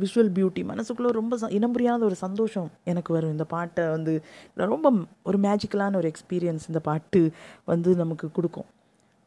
விஷுவல் 0.02 0.32
பியூட்டி 0.38 0.62
மனசுக்குள்ளே 0.72 1.12
ரொம்ப 1.20 1.38
ச- 1.38 1.52
இனம் 1.52 1.72
புரியாத 1.72 2.06
ஒரு 2.06 2.16
சந்தோஷம் 2.16 2.70
எனக்கு 2.84 3.14
வரும். 3.14 3.32
இந்த 3.32 3.46
பாட்டை 3.46 3.84
வந்து 3.88 4.14
ரொம்ப 4.54 4.92
ஒரு 5.24 5.38
மேஜிக்கலான 5.38 5.96
ஒரு 5.96 6.12
எக்ஸ்பீரியன்ஸ் 6.12 6.68
இந்த 6.68 6.80
பாட்டு 6.80 7.22
வந்து 7.66 7.96
நமக்கு 7.96 8.32
கொடுக்கும். 8.32 8.70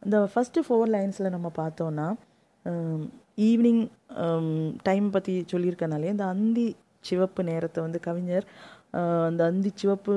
இந்த 0.02 0.28
ஃபஸ்ட்டு 0.34 0.64
ஃபோர் 0.68 0.92
லைன்ஸில் 0.94 1.30
நம்ம 1.30 1.50
பார்த்தோன்னா 1.56 2.08
ஈவினிங் 3.40 3.82
டைம் 4.82 5.10
பற்றி 5.10 5.44
சொல்லியிருக்கனாலே 5.52 6.04
இந்த 6.04 6.24
அந்தி 6.24 6.66
சிவப்பு 7.00 7.44
நேரத்தை 7.44 7.82
வந்து 7.82 8.00
கவிஞர் 8.00 8.46
அந்த 9.26 9.44
அந்தி 9.44 9.70
சிவப்பு 9.74 10.14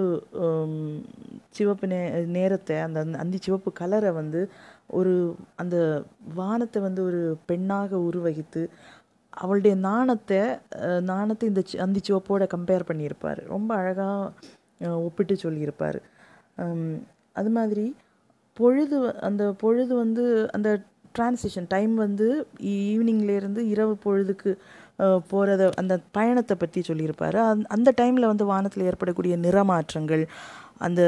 சிவப்பு 1.49 1.87
நே 1.87 1.99
நேரத்தை 2.37 2.77
அந்த 2.77 2.99
அந்த 2.99 3.17
அந்தி 3.17 3.37
சிவப்பு 3.37 3.73
கலரை 3.73 4.11
வந்து 4.11 4.41
ஒரு 4.87 5.13
அந்த 5.55 5.77
வானத்தை 6.35 6.81
வந்து 6.81 7.01
ஒரு 7.03 7.21
பெண்ணாக 7.45 7.99
உருவகித்து 7.99 8.61
அவளுடைய 9.43 9.73
நாணத்தை 9.87 10.39
நாணத்தை 11.11 11.45
இந்த 11.51 11.61
அந்தி 11.85 12.01
சிவப்போட 12.07 12.43
கம்பேர் 12.53 12.89
பண்ணியிருப்பார். 12.89 13.41
ரொம்ப 13.53 13.69
அழகாக 13.81 14.93
ஒப்பிட்டு 15.05 15.35
சொல்லியிருப்பார். 15.45 15.99
அது 17.39 17.49
மாதிரி 17.57 17.85
பொழுது 18.57 18.97
அந்த 19.27 19.43
பொழுது 19.61 19.93
வந்து 20.03 20.23
அந்த 20.55 20.69
டிரான்சிஷன் 21.15 21.69
டைம் 21.73 21.93
வந்து 22.05 22.27
ஈவினிங்லேருந்து 22.73 23.61
இரவு 23.73 23.93
பொழுதுக்கு 24.05 24.51
போகிறத 25.31 25.63
அந்த 25.81 25.93
பயணத்தை 26.17 26.55
பற்றி 26.55 26.79
சொல்லியிருப்பார். 26.89 27.37
அந் 27.49 27.61
அந்த 27.75 27.89
டைமில் 27.99 28.31
வந்து 28.31 28.45
வானத்தில் 28.51 28.87
ஏற்படக்கூடிய 28.89 29.35
நிறமாற்றங்கள் 29.45 30.23
அந்த 30.87 31.01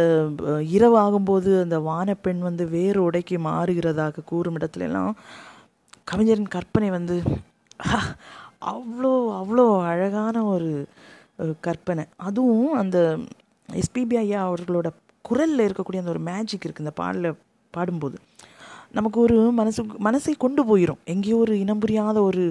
இரவு 0.76 0.96
ஆகும்போது 1.04 1.52
அந்த 1.64 1.78
வானப்பெண் 1.90 2.42
வந்து 2.48 2.64
வேறு 2.76 3.00
உடைக்கு 3.08 3.38
மாறுகிறதாக 3.50 4.24
கூறும் 4.32 4.58
இடத்துலலாம் 4.60 5.14
கவிஞரின் 6.12 6.54
கற்பனை 6.56 6.90
வந்து 6.98 7.18
அவ்வளோ 8.72 9.12
அவ்வளோ 9.40 9.66
அழகான 9.92 10.44
ஒரு 10.54 10.72
கற்பனை. 11.66 12.04
அதுவும் 12.28 12.74
அந்த 12.82 12.98
எஸ்பிபி 13.70 14.16
ஐயா 14.24 14.40
அவர்களோட 14.50 14.88
குரலில் 15.26 15.66
இருக்கக்கூடிய 15.68 16.04
அந்த 16.04 16.14
ஒரு 16.16 16.22
மேஜிக் 16.30 16.66
இருக்குது 16.66 16.86
இந்த 16.86 16.96
பாடலில் 17.02 17.40
பாடும்போது. 17.74 18.18
நமக்கு 18.98 19.18
ஒரு 19.22 19.38
மனசு 19.60 19.82
மனசை 20.08 20.32
கொண்டு 20.38 20.62
போயிடும் 20.70 21.02
எங்கேயோ 21.12 21.36
ஒரு 21.44 21.54
இனம் 21.60 21.82
புரியாத 21.84 22.18
ஒரு 22.30 22.44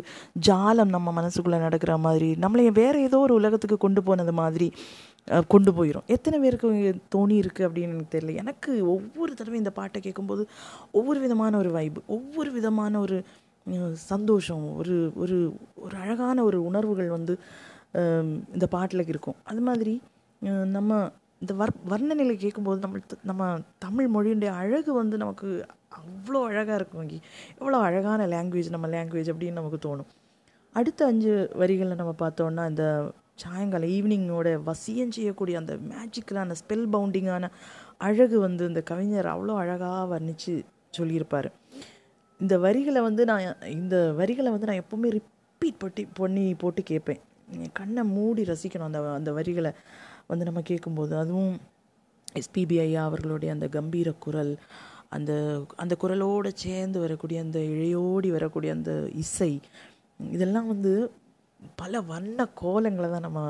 ஜாலம் 0.48 0.94
நம்ம 0.94 1.08
மனசுக்குள்ளே 1.18 1.58
நடக்கிற 1.66 1.94
மாதிரி 2.06 2.28
நம்மளை 2.44 2.64
வேற 2.80 2.94
ஏதோ 3.08 3.18
ஒரு 3.18 3.34
உலகத்துக்கு 3.34 3.76
கொண்டு 3.76 4.02
போனது 4.02 4.32
மாதிரி 4.32 4.68
கொண்டு 5.52 5.70
போயிடும் 5.78 6.06
எத்தனை 6.06 6.36
பேருக்கு 6.38 6.68
தோணி 7.14 7.36
இருக்குது 7.40 7.66
அப்படின்னு 7.66 7.94
எனக்கு 7.94 8.14
தெரியல. 8.14 8.34
எனக்கு 8.42 8.70
ஒவ்வொரு 8.94 9.32
தடவை 9.34 9.58
இந்த 9.58 9.72
பாட்டை 9.78 9.98
கேட்கும்போது 10.06 10.42
ஒவ்வொரு 10.98 11.20
விதமான 11.20 11.52
ஒரு 11.58 11.70
வைப்பு 11.70 12.02
ஒவ்வொரு 12.16 12.52
விதமான 12.52 13.00
ஒரு 13.00 13.18
சந்தோஷம் 14.10 14.64
ஒரு 14.80 14.96
ஒரு 15.22 15.36
ஒரு 15.84 15.94
அழகான 16.04 16.38
ஒரு 16.48 16.58
உணர்வுகள் 16.68 17.10
வந்து 17.16 17.34
இந்த 18.54 18.66
பாட்டில் 18.74 19.10
இருக்கும். 19.12 19.38
அது 19.50 19.60
மாதிரி 19.68 19.94
நம்ம 20.76 20.90
இந்த 21.42 21.52
வர் 21.60 21.72
வர்ணனைகளை 21.92 22.36
கேட்கும்போது 22.44 22.80
நம்ம 22.84 22.98
நம்ம 23.30 23.42
தமிழ் 23.84 24.08
மொழியுடைய 24.14 24.50
அழகு 24.62 24.90
வந்து 25.00 25.16
நமக்கு 25.22 25.48
அவ்வளோ 26.00 26.40
அழகாக 26.50 26.78
இருக்கும். 26.80 27.02
இங்கே 27.06 27.18
எவ்வளோ 27.60 27.78
அழகான 27.88 28.26
லாங்குவேஜ் 28.34 28.74
நம்ம 28.74 28.88
லாங்குவேஜ் 28.96 29.30
அப்படின்னு 29.32 29.60
நமக்கு 29.60 29.80
தோணும். 29.86 30.10
அடுத்த 30.74 31.06
அஞ்சு 31.10 31.32
வரிகளில் 31.62 32.00
நம்ம 32.02 32.12
பார்த்தோன்னா 32.24 32.64
இந்த 32.72 32.84
சாயங்காலம் 33.44 33.92
ஈவினிங்கோட 33.96 34.48
வசியம் 34.68 35.14
செய்யக்கூடிய 35.16 35.56
அந்த 35.62 35.74
மேஜிக்கலான 35.90 36.56
ஸ்பெல் 36.60 36.86
பவுண்டிங்கான 36.94 37.44
அழகு 38.08 38.36
வந்து 38.46 38.62
இந்த 38.70 38.80
கவிஞர் 38.90 39.32
அவ்வளோ 39.34 39.54
அழகாக 39.62 40.04
வர்ணித்து 40.12 40.52
சொல்லியிருப்பார். 40.98 41.48
இந்த 42.40 42.54
வரிகளை 42.58 43.00
வந்து 43.08 43.22
நான் 43.30 43.62
இந்த 43.78 43.96
வரிகளை 44.20 44.50
வந்து 44.50 44.68
நான் 44.68 44.82
எப்போவுமே 44.82 45.08
ரிப்பீட் 45.16 45.80
பட்டி 45.82 46.02
பண்ணி 46.20 46.44
போட்டு 46.54 46.82
கேட்பேன். 46.82 47.20
என் 47.62 47.72
கண்ணை 47.72 48.02
மூடி 48.14 48.42
ரசிக்கணும் 48.42 48.88
அந்த 48.88 49.00
அந்த 49.18 49.30
வரிகளை 49.38 49.70
வந்து 50.30 50.46
நம்ம 50.48 50.60
கேட்கும்போது. 50.60 51.12
அதுவும் 51.16 51.52
எஸ்பிபி 52.40 52.76
ஐயா 52.80 53.02
அவர்களுடைய 53.04 53.50
அந்த 53.54 53.66
கம்பீர 53.68 54.08
குரல் 54.24 54.52
அந்த 55.08 55.32
அந்த 55.76 55.94
குரலோடு 56.02 56.50
சேர்ந்து 56.54 56.98
வரக்கூடிய 57.00 57.38
அந்த 57.40 57.58
இழையோடி 57.58 58.28
வரக்கூடிய 58.30 58.72
அந்த 58.72 58.92
இசை 59.14 59.52
இதெல்லாம் 60.20 60.68
வந்து 60.68 60.92
பல 61.76 62.00
வண்ண 62.12 62.46
கோலங்களை 62.62 63.08
தான் 63.10 63.26
நம்ம 63.28 63.40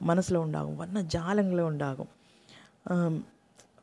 மனசில் 0.00 0.42
உண்டாகும் 0.44 0.76
வண்ண 0.76 0.98
ஜாலங்களை 1.14 1.64
உண்டாகும். 1.70 2.10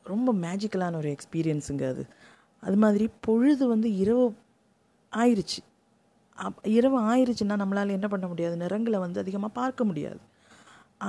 ரொம்ப 0.03 0.29
மேஜிக்கலான 0.45 0.95
ஒரு 0.95 1.09
எக்ஸ்பீரியன்ஸுங்க 1.15 1.85
அது. 1.93 2.03
அது 2.63 2.77
மாதிரி 2.77 3.05
பொழுது 3.25 3.63
வந்து 3.67 3.89
இரவு 4.03 4.23
ஆயிடுச்சு 5.13 5.59
அப் 6.37 6.59
இரவு 6.77 6.97
ஆயிடுச்சுன்னா 7.11 7.55
நம்மளால் 7.61 7.95
என்ன 7.97 8.07
பண்ண 8.07 8.25
முடியாது? 8.27 8.55
நிறங்களை 8.57 8.99
வந்து 8.99 9.21
அதிகமாக 9.23 9.51
பார்க்க 9.53 9.83
முடியாது. 9.83 10.19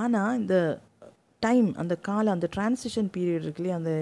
ஆனால் 0.02 0.38
இந்த 0.38 0.56
டைம் 1.42 1.68
அந்த 1.76 1.94
காலை 2.06 2.30
அந்த 2.32 2.46
டிரான்சிஷன் 2.56 3.10
பீரியட் 3.16 3.44
இருக்குல்லையே 3.46 3.74
அந்த 3.80 3.92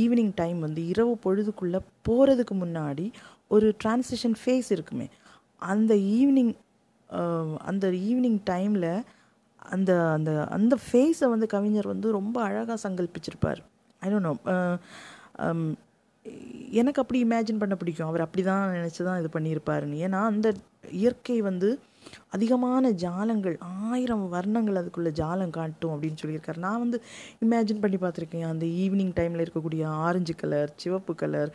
ஈவினிங் 0.00 0.32
டைம் 0.34 0.58
வந்து 0.60 0.82
இரவு 0.92 1.14
பொழுதுக்குள்ளே 1.24 1.80
போகிறதுக்கு 2.08 2.54
முன்னாடி 2.62 3.06
ஒரு 3.48 3.66
டிரான்சிஷன் 3.84 4.36
ஃபேஸ் 4.42 4.70
இருக்குமே. 4.70 5.08
அந்த 5.62 5.94
ஈவினிங் 5.94 6.54
அந்த 7.70 7.86
ஈவினிங் 8.06 8.40
டைமில் 8.50 8.92
அந்த 9.74 9.90
அந்த 10.12 10.30
அந்த 10.56 10.74
ஃபேஸை 10.86 11.28
வந்து 11.34 11.46
கவிஞர் 11.46 11.86
வந்து 11.86 12.08
ரொம்ப 12.12 12.36
அழகாக 12.42 12.78
சங்கல்பிச்சிருப்பார். 12.88 13.60
ஐ 14.02 14.12
டோன்ட் 14.12 14.28
நோ 14.28 14.34
எனக்கு 16.80 17.00
அப்படி 17.02 17.18
இமேஜின் 17.24 17.62
பண்ண 17.62 17.74
பிடிக்கும். 17.80 18.10
அவர் 18.10 18.24
அப்படி 18.26 18.42
தான் 18.50 18.76
நினச்சி 18.78 19.02
தான் 19.08 19.18
இது 19.22 19.28
பண்ணியிருப்பாருன்னு. 19.36 19.98
ஏன்னா 20.06 20.20
அந்த 20.32 20.48
இயற்கை 21.02 21.36
வந்து 21.50 21.68
அதிகமான 22.36 22.90
ஜாலங்கள் 23.02 23.54
ஆயிரம் 23.90 24.24
வர்ணங்கள் 24.34 24.78
அதுக்குள்ளே 24.80 25.12
ஜாலம் 25.20 25.54
காட்டும் 25.56 25.92
அப்படின்னு 25.94 26.20
சொல்லியிருக்காரு. 26.22 26.58
நான் 26.66 26.82
வந்து 26.82 26.98
இமேஜின் 27.44 27.80
பண்ணி 27.84 27.98
பார்த்துருக்கேன். 28.02 28.46
அந்த 28.52 28.64
ஈவினிங் 28.82 29.14
டைமில் 29.18 29.44
இருக்கக்கூடிய 29.44 29.84
ஆரஞ்சு 30.06 30.34
கலர் 30.42 30.72
சிவப்பு 30.82 31.14
கலர் 31.22 31.52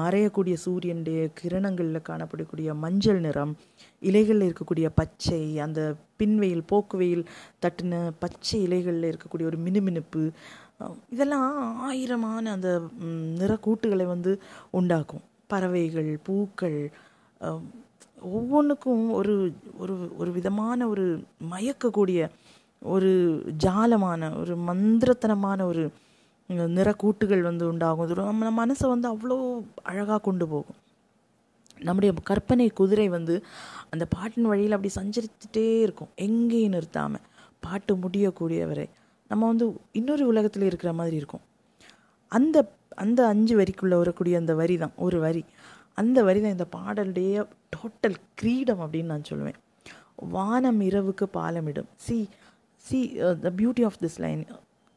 மறையக்கூடிய 0.00 0.56
சூரியனுடைய 0.64 1.20
கிரணங்களில் 1.40 2.06
காணப்படக்கூடிய 2.10 2.74
மஞ்சள் 2.84 3.20
நிறம் 3.26 3.54
இலைகளில் 4.02 4.46
இருக்கக்கூடிய 4.48 4.86
பச்சை 5.00 5.42
அந்த 5.66 5.80
பின்வெயில் 6.20 6.64
போக்குவெயில் 6.72 7.24
தட்டின 7.64 8.02
பச்சை 8.24 8.58
இலைகளில் 8.66 9.10
இருக்கக்கூடிய 9.10 9.46
ஒரு 9.52 9.58
மினுமினுப்பு 9.58 10.22
இதெல்லாம் 11.14 11.48
ஆயிரமான 11.88 12.44
அந்த 12.56 12.70
நிறக்கூட்டுகளை 13.40 14.06
வந்து 14.14 14.32
உண்டாக்கும். 14.78 15.24
பறவைகள் 15.52 16.10
பூக்கள் 16.26 16.78
ஒவ்வொன்றுக்கும் 18.36 19.04
ஒரு 19.18 19.34
ஒரு 19.82 19.94
ஒரு 20.20 20.30
விதமான 20.38 20.86
ஒரு 20.92 21.06
மயக்கக்கூடிய 21.52 22.20
ஒரு 22.82 23.10
ஜாலமான 23.64 24.30
ஒரு 24.40 24.54
மந்திரத்தனமான 24.68 25.60
ஒரு 25.70 25.84
நிறக்கூட்டுகள் 26.76 27.42
வந்து 27.48 27.64
உண்டாகும். 27.72 28.06
இது 28.06 28.14
நம்ம 28.30 28.52
மனசை 28.62 28.86
வந்து 28.94 29.08
அவ்வளோ 29.12 29.36
அழகாக 29.90 30.20
கொண்டு 30.28 30.46
போகும். 30.52 30.78
நம்முடைய 31.88 32.10
கற்பனை 32.30 32.66
குதிரை 32.80 33.06
வந்து 33.16 33.34
அந்த 33.92 34.04
பாட்டின் 34.14 34.50
வழியில் 34.50 34.76
அப்படி 34.76 34.92
சஞ்சரித்துட்டே 35.00 35.66
இருக்கும். 35.86 36.12
எங்கேயும் 36.26 36.74
நிறுத்தாமல் 36.76 37.26
பாட்டு 37.66 37.92
முடியக்கூடிய 38.02 38.60
வரை 38.70 38.86
நம்ம 39.32 39.48
வந்து 39.52 39.66
இன்னொரு 40.00 40.24
உலகத்தில் 40.32 40.68
இருக்கிற 40.70 40.92
மாதிரி 41.00 41.16
இருக்கும். 41.22 41.44
அந்த 42.32 42.58
அந்த 43.04 43.20
அஞ்சு 43.32 43.54
வரிக்குள்ளே 43.60 43.96
வரக்கூடிய 44.02 44.34
அந்த 44.42 44.52
வரி 44.62 44.74
தான் 44.82 44.96
ஒரு 45.06 45.18
வரி. 45.26 45.42
அந்த 46.00 46.18
வரி 46.28 46.40
தான் 46.44 46.54
இந்த 46.56 46.66
பாடலுடைய 46.76 47.44
டோட்டல் 47.74 48.18
கிரீடம் 48.40 48.82
அப்படின்னு 48.84 49.12
நான் 49.14 49.28
சொல்லுவேன். 49.30 49.58
வானம் 50.34 50.80
இரவுக்கு 50.88 51.26
பாலமிடும். 51.38 51.88
See 52.06 52.16
see 52.84 52.98
the 53.44 53.50
beauty 53.60 53.82
of 53.88 53.98
this 54.04 54.20
line 54.24 54.42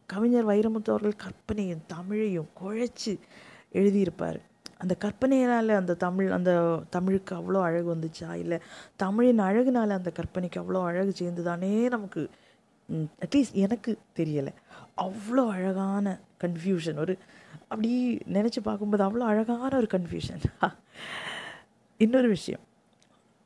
கவிஞர் 0.10 0.48
வைரமுத்து 0.50 0.92
அவர்கள் 0.94 1.22
கற்பனையும் 1.26 1.86
தமிழையும் 1.94 2.50
குழைச்சி 2.60 3.14
எழுதியிருப்பார். 3.80 4.40
அந்த 4.84 4.94
கற்பனையினால் 5.04 5.80
அந்த 5.82 5.94
தமிழ் 6.06 6.30
அந்த 6.38 6.52
தமிழுக்கு 6.96 7.34
அவ்வளோ 7.40 7.60
அழகு 7.68 7.88
வந்துச்சா? 7.96 8.30
இல்லை 8.44 8.58
தமிழின் 9.04 9.42
அழகுனால 9.50 9.96
அந்த 10.00 10.12
கற்பனைக்கு 10.20 10.60
அவ்வளோ 10.64 10.82
அழகு 10.90 11.14
சேர்ந்துதானே 11.22 11.72
நமக்கு 11.96 12.24
அட்லீஸ்ட் 13.24 13.58
எனக்கு 13.66 13.92
தெரியலை. 14.20 14.54
அவ்வளோ 15.06 15.44
அழகான 15.58 16.08
கன்ஃபியூஷன் 16.44 17.00
ஒரு 17.04 17.14
அப்படி 17.72 17.92
நினச்சி 18.38 18.60
பார்க்கும்போது 18.70 19.04
அவ்வளோ 19.08 19.26
அழகான 19.34 19.72
ஒரு 19.82 19.90
கன்ஃபியூஷன் 19.96 20.44
இன்னொரு 22.06 22.30
விஷயம். 22.38 22.64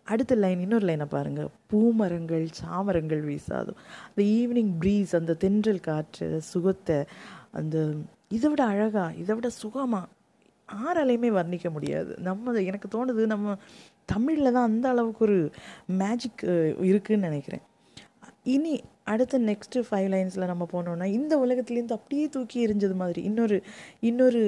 அடுத்த 0.07 0.35
லைன் 0.43 0.61
இன்னொரு 0.65 0.85
லைனை 0.89 1.07
பாருங்கள் 1.15 1.49
பூமரங்கள் 1.71 2.45
சாமரங்கள் 2.61 3.21
வீசாதோ. 3.29 3.73
அந்த 4.09 4.21
ஈவினிங் 4.37 4.71
ப்ரீஸ் 4.81 5.11
அந்த 5.19 5.33
தென்றல் 5.43 5.85
காற்று 5.89 6.27
சுகத்தை 6.51 6.97
அந்த 7.59 7.75
இதை 8.37 8.47
விட 8.51 8.63
அழகா 8.73 9.05
இதை 9.21 9.33
விட 9.37 9.49
சுகமாக 9.63 10.09
ஆறாலையுமே 10.69 11.29
வர்ணிக்க 11.39 11.67
முடியாது. 11.75 12.11
நம்ம 12.27 12.53
எனக்கு 12.69 12.87
தோணுது 12.95 13.23
நம்ம 13.33 13.55
தமிழில் 14.13 14.55
தான் 14.57 14.69
அந்த 14.71 14.85
அளவுக்கு 14.93 15.23
ஒரு 15.27 15.37
மேஜிக் 16.01 16.43
இருக்குதுன்னு 16.91 17.29
நினைக்கிறேன். 17.29 17.63
இனி 18.45 18.73
அடுத்த 19.03 19.39
நெக்ஸ்ட்டு 19.39 19.83
ஃபைவ் 19.87 20.07
லைன்ஸில் 20.13 20.49
நம்ம 20.51 20.67
போனோம்னா 20.71 21.07
இந்த 21.17 21.33
உலகத்துலேருந்து 21.45 21.97
அப்படியே 21.97 22.25
தூக்கி 22.35 22.57
எரிஞ்சது 22.67 22.95
மாதிரி 23.01 23.21
இன்னொரு 23.29 23.57
இன்னொரு 24.09 24.41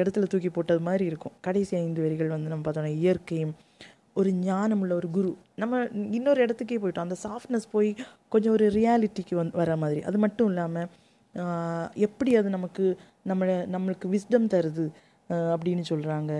இடத்துல 0.00 0.26
தூக்கி 0.32 0.50
போட்டது 0.56 0.82
மாதிரி 0.88 1.04
இருக்கும். 1.10 1.34
கடைசி 1.40 1.74
ஐந்து 1.76 2.02
வரிகள் 2.04 2.34
வந்து 2.34 2.52
நம்ம 2.52 2.64
பார்த்தோம்னா 2.66 2.92
இயற்கையும் 3.02 3.54
ஒரு 4.20 4.30
ஞானம் 4.48 4.80
உள்ள 4.80 4.92
ஒரு 4.94 5.08
குரு. 5.10 5.30
நம்ம 5.62 5.80
இன்னொரு 6.18 6.40
இடத்துக்கே 6.46 6.78
போயிட்டோம். 6.82 7.06
அந்த 7.06 7.16
சாஃப்ட்னஸ் 7.24 7.66
போய் 7.72 7.90
கொஞ்சம் 8.28 8.52
ஒரு 8.52 8.66
ரியாலிட்டிக்கு 8.78 9.34
வந் 9.40 9.52
வர 9.60 9.76
மாதிரி. 9.76 10.02
அது 10.08 10.18
மட்டும் 10.24 10.48
இல்லாமல் 10.52 10.88
எப்படி 12.06 12.32
அது 12.40 12.48
நமக்கு 12.56 12.84
நம்மளை 13.30 13.56
நம்மளுக்கு 13.74 14.06
விஸ்டம் 14.14 14.50
தருது 14.54 14.86
அப்படின்னு 15.54 15.84
சொல்கிறாங்க 15.90 16.32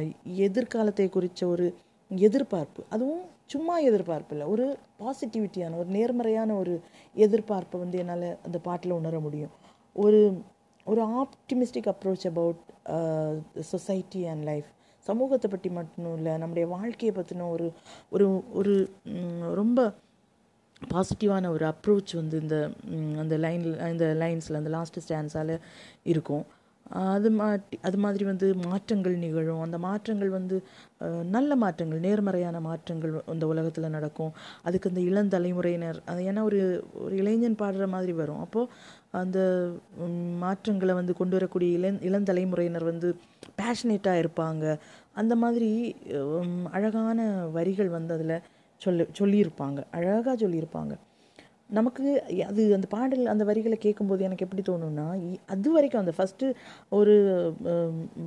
எதிர்காலத்தை 0.47 1.09
குறித்த 1.09 1.47
ஒரு 1.47 1.67
எதிர்பார்ப்பு. 2.11 2.83
அதுவும் 2.91 3.25
சும்மா 3.47 3.79
எதிர்பார்ப்பு 3.79 4.37
இல்லை 4.37 4.51
ஒரு 4.51 4.79
பாசிட்டிவிட்டியான 5.01 5.77
ஒரு 5.77 5.89
நேர்மறையான 5.89 6.55
ஒரு 6.55 6.81
எதிர்பார்ப்பை 7.17 7.79
வந்து 7.79 7.99
என்னால் 7.99 8.39
அந்த 8.45 8.59
பாட்டில் 8.59 8.91
உணர 8.91 9.21
முடியும். 9.21 9.51
ஒரு 9.93 10.43
ஒரு 10.85 11.03
optimistic 11.23 11.91
approach 11.93 12.27
about 12.27 12.63
society 13.61 14.27
and 14.27 14.43
life 14.43 14.65
சமூகத்தை 14.99 15.51
பற்றி 15.51 15.71
மட்டும் 15.71 16.17
இல்லை 16.17 16.37
நம்முடைய 16.37 16.69
வாழ்க்கையை 16.69 17.13
பற்றின 17.17 17.49
ஒரு 17.51 17.73
ஒரு 18.11 18.45
ஒரு 18.53 18.91
ரொம்ப 19.55 19.93
பாசிட்டிவான 20.95 21.49
ஒரு 21.49 21.65
அப்ரோச் 21.65 22.13
வந்து 22.13 22.41
இந்த 22.41 22.71
அந்த 23.19 23.37
லைனில் 23.37 23.79
இந்த 23.93 24.07
லைன்ஸில் 24.23 24.61
அந்த 24.61 24.71
லாஸ்ட் 24.71 25.13
ஸ்டான்ஸால் 25.13 25.61
இருக்கும். 26.05 26.45
அது 27.13 27.29
மாட்டி 27.39 27.77
அது 27.89 27.99
மாதிரி 28.05 28.25
வந்து 28.31 28.47
மாற்றங்கள் 28.65 29.15
நிகழும். 29.23 29.63
அந்த 29.67 29.77
மாற்றங்கள் 29.85 30.31
வந்து 30.37 30.57
நல்ல 31.37 31.57
மாற்றங்கள் 31.63 32.03
நேர்மறையான 32.07 32.57
மாற்றங்கள் 32.67 33.13
இந்த 33.35 33.45
உலகத்தில் 33.53 33.95
நடக்கும். 33.97 34.33
அதுக்கு 34.67 34.91
இந்த 34.93 35.03
இளந்தலைமுறையினர் 35.11 35.99
அது 36.13 36.27
ஏன்னா 36.31 36.43
ஒரு 36.51 36.61
ஒரு 37.05 37.15
இளைஞன் 37.23 37.61
பாடுற 37.63 37.87
மாதிரி 37.95 38.15
வரும். 38.21 38.43
அப்போது 38.47 38.71
அந்த 39.23 39.39
மாற்றங்களை 40.45 40.95
வந்து 41.01 41.15
கொண்டு 41.21 41.37
வரக்கூடிய 41.39 41.71
இளம் 41.79 42.03
இளந்தலைமுறையினர் 42.11 42.91
வந்து 42.93 43.11
பேஷனேட்டாக 43.61 44.23
இருப்பாங்க. 44.25 44.65
அந்த 45.23 45.35
மாதிரி 45.45 45.71
அழகான 46.79 47.19
வரிகள் 47.59 47.91
வந்து 47.99 48.15
அதில் 48.19 48.37
சொல்லி 48.81 49.05
சொல்லியிருப்பாங்க. 49.21 49.81
அழகாக 49.99 50.37
சொல்லியிருப்பாங்க. 50.45 50.95
நமக்கு 51.71 52.05
அது 52.47 52.63
அந்த 52.75 52.87
பாடல் 52.87 53.27
அந்த 53.27 53.45
வரிகளை 53.45 53.77
கேட்கும்போது 53.79 54.25
எனக்கு 54.25 54.45
எப்படி 54.47 54.63
தோணுன்னா 54.63 55.07
அது 55.47 55.69
வரைக்கும் 55.73 56.03
அந்த 56.03 56.13
ஃபஸ்ட்டு 56.17 56.49
ஒரு 56.89 57.15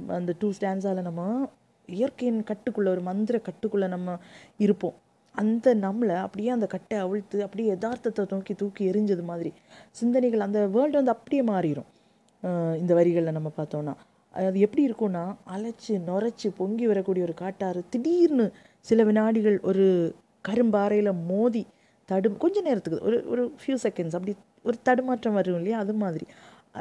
அந்த 0.08 0.32
டூ 0.40 0.48
ஸ்டாண்ட்ஸால் 0.60 1.02
நம்ம 1.02 1.50
இயற்கையின் 1.90 2.42
கட்டுக்குள்ளே 2.50 2.90
ஒரு 2.96 3.02
மந்திர 3.02 3.36
கட்டுக்குள்ளே 3.38 3.88
நம்ம 3.88 4.18
இருப்போம். 4.58 4.96
அந்த 5.36 5.76
நம்மளை 5.76 6.16
அப்படியே 6.16 6.50
அந்த 6.50 6.68
கட்டை 6.68 6.98
அவிழ்த்து 6.98 7.38
அப்படியே 7.44 7.68
யதார்த்தத்தை 7.70 8.24
நோக்கி 8.32 8.54
தூக்கி 8.54 8.84
எரிஞ்சது 8.92 9.24
மாதிரி. 9.24 9.52
சிந்தனைகள் 9.92 10.40
அந்த 10.40 10.60
வேர்ல்டு 10.68 10.98
வந்து 10.98 11.12
அப்படியே 11.12 11.44
மாறிடும் 11.44 11.90
இந்த 12.78 12.92
வரிகளில் 12.94 13.38
நம்ம 13.38 13.50
பார்த்தோன்னா 13.58 13.94
அது 14.34 14.58
எப்படி 14.60 14.84
இருக்கும்னா 14.90 15.24
அலைச்சி 15.56 15.94
நுரைச்சி 16.08 16.48
பொங்கி 16.58 16.86
வரக்கூடிய 16.88 17.24
ஒரு 17.24 17.34
காட்டாறு 17.34 17.82
திடீர்னு 17.90 18.46
சில 18.80 19.04
வினாடிகள் 19.04 19.58
ஒரு 19.60 19.86
கரும்பாறையில் 20.48 21.12
மோதி 21.30 21.64
தடு 22.10 22.28
கொஞ்ச 22.44 22.58
நேரத்துக்கு 22.62 23.00
ஒரு 23.08 23.18
ஒரு 23.32 23.44
ஃபியூ 23.62 23.78
செகண்ட்ஸ் 23.86 24.16
அப்படி 24.18 24.34
ஒரு 24.66 24.78
தடுமாற்றம் 24.84 25.38
வரும் 25.40 25.58
இல்லையா? 25.60 25.78
அது 25.80 25.94
மாதிரி. 26.04 26.26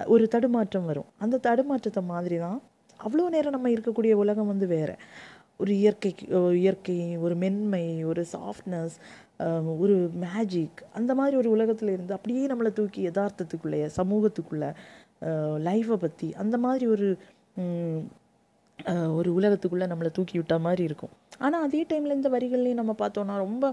ஒரு 0.06 0.24
தடுமாற்றம் 0.28 0.88
வரும். 0.90 1.08
அந்த 1.18 1.40
தடுமாற்றத்தை 1.46 2.02
மாதிரி 2.04 2.36
தான் 2.36 2.58
அவ்வளோ 3.00 3.24
நேரம் 3.34 3.54
நம்ம 3.56 3.68
இருக்கக்கூடிய 3.68 4.12
உலகம் 4.22 4.46
வந்து 4.46 4.66
வேறு. 4.66 4.94
ஒரு 5.60 5.72
இயற்கைக்கு 5.78 6.24
இயற்கை 6.62 6.96
ஒரு 7.16 7.34
மென்மை 7.34 7.84
ஒரு 8.04 8.22
சாஃப்ட்னஸ் 8.32 8.96
ஒரு 9.78 9.96
மேஜிக் 10.24 10.80
அந்த 10.92 11.12
மாதிரி 11.14 11.36
ஒரு 11.36 11.48
உலகத்தில் 11.50 11.92
இருந்து 11.94 12.14
அப்படியே 12.14 12.42
நம்மளை 12.46 12.70
தூக்கி 12.72 13.00
யதார்த்தத்துக்குள்ளே 13.08 13.80
சமூகத்துக்குள்ளே 13.98 14.70
லைஃப்பை 15.68 15.96
பற்றி 15.96 16.28
அந்த 16.42 16.56
மாதிரி 16.58 16.86
ஒரு 16.86 17.08
ஒரு 19.18 19.30
உலகத்துக்குள்ளே 19.40 19.86
நம்மளை 19.92 20.10
தூக்கி 20.12 20.36
விட்ட 20.38 20.56
மாதிரி 20.58 20.82
இருக்கும். 20.84 21.12
ஆனால் 21.44 21.64
அதே 21.66 21.80
டைமில் 21.90 22.16
இந்த 22.18 22.28
வரிகள்லையும் 22.34 22.80
நம்ம 22.80 22.94
பார்த்தோன்னா 23.02 23.36
ரொம்ப 23.46 23.64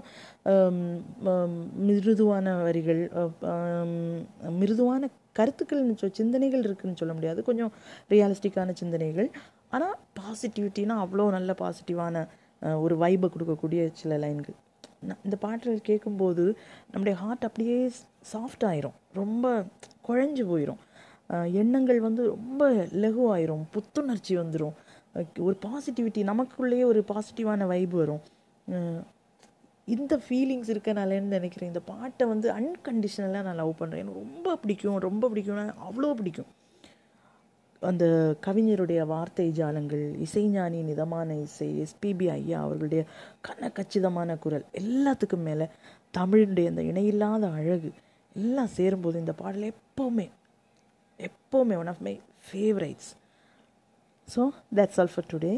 மிருதுவான 1.88 2.54
வரிகள் 2.66 3.02
மிருதுவான 4.60 5.10
கருத்துக்கள்னு 5.38 5.98
சொல் 6.00 6.18
சிந்தனைகள் 6.20 6.64
இருக்குதுன்னு 6.66 7.00
சொல்ல 7.00 7.14
முடியாது. 7.18 7.40
கொஞ்சம் 7.48 7.72
ரியலிஸ்டிக்கான 8.12 8.74
சிந்தனைகள். 8.82 9.28
ஆனால் 9.76 9.96
பாசிட்டிவிட்டினா 10.18 10.96
அவ்வளோ 11.04 11.24
நல்ல 11.36 11.54
பாசிட்டிவான 11.62 12.26
ஒரு 12.84 12.94
வைபை 13.02 13.28
கொடுக்கக்கூடிய 13.34 13.80
சில 14.00 14.18
லைன்கள். 14.24 14.56
இந்த 15.26 15.36
பாட்டில் 15.44 15.86
கேட்கும்போது 15.88 16.44
நம்முடைய 16.92 17.14
ஹார்ட் 17.22 17.46
அப்படியே 17.48 17.78
சாஃப்ட் 18.32 18.64
ஆயிரும். 18.70 18.96
ரொம்ப 19.20 19.46
குழஞ்சு 20.08 20.44
போயிடும் 20.52 20.82
எண்ணங்கள் 21.62 22.00
வந்து 22.06 22.22
ரொம்ப 22.34 22.64
லெகுவாயிரும். 23.02 23.64
புத்துணர்ச்சி 23.74 24.34
வந்துடும் 24.40 24.74
ஒரு 25.46 25.56
பாசிட்டிவிட்டி 25.66 26.20
நமக்குள்ளேயே 26.30 26.84
ஒரு 26.92 27.00
பாசிட்டிவான 27.10 27.66
வைப் 27.72 27.94
வரும். 28.00 28.22
இந்த 29.88 30.14
ஃபீலிங்ஸ் 30.24 30.70
இருக்கனாலேன்னு 30.72 31.36
நினைக்கிறேன் 31.38 31.70
இந்த 31.72 31.82
பாட்டை 31.92 32.24
வந்து 32.26 32.48
அன்கண்டிஷனலாக 32.58 33.46
நான் 33.46 33.60
லவ் 33.62 33.78
பண்ணுறேன் 33.80 34.02
எனக்கு 34.02 34.22
ரொம்ப 34.26 34.54
பிடிக்கும் 34.62 35.02
ரொம்ப 35.08 35.28
பிடிக்கும்னா 35.32 35.64
அவ்வளோ 35.88 36.12
பிடிக்கும். 36.20 36.50
அந்த 37.82 38.04
கவிஞருடைய 38.46 39.00
வார்த்தை 39.06 39.46
ஜாலங்கள் 39.58 40.04
இசைஞானி 40.26 40.78
நிதமான 40.90 41.34
இசை 41.40 41.68
எஸ்பிபி 41.84 42.26
ஐயா 42.36 42.58
அவர்களுடைய 42.66 43.02
கன 43.48 43.70
கச்சிதமான 43.78 44.36
குரல் 44.44 44.64
எல்லாத்துக்கும் 44.80 45.44
மேலே 45.48 45.66
தமிழுடைய 46.18 46.70
அந்த 46.72 46.82
இணையில்லாத 46.90 47.50
அழகு 47.58 47.90
எல்லாம் 48.36 48.72
சேரும்போது 48.78 49.18
இந்த 49.18 49.34
பாடல் 49.42 49.72
எப்போவுமே 49.72 50.26
எப்போவுமே 51.20 51.76
one 51.82 51.92
of 51.92 52.02
my 52.02 52.14
favourites 52.46 53.10
so 54.28 54.42
that's 54.74 55.00
all 55.00 55.12
for 55.14 55.28
today 55.32 55.52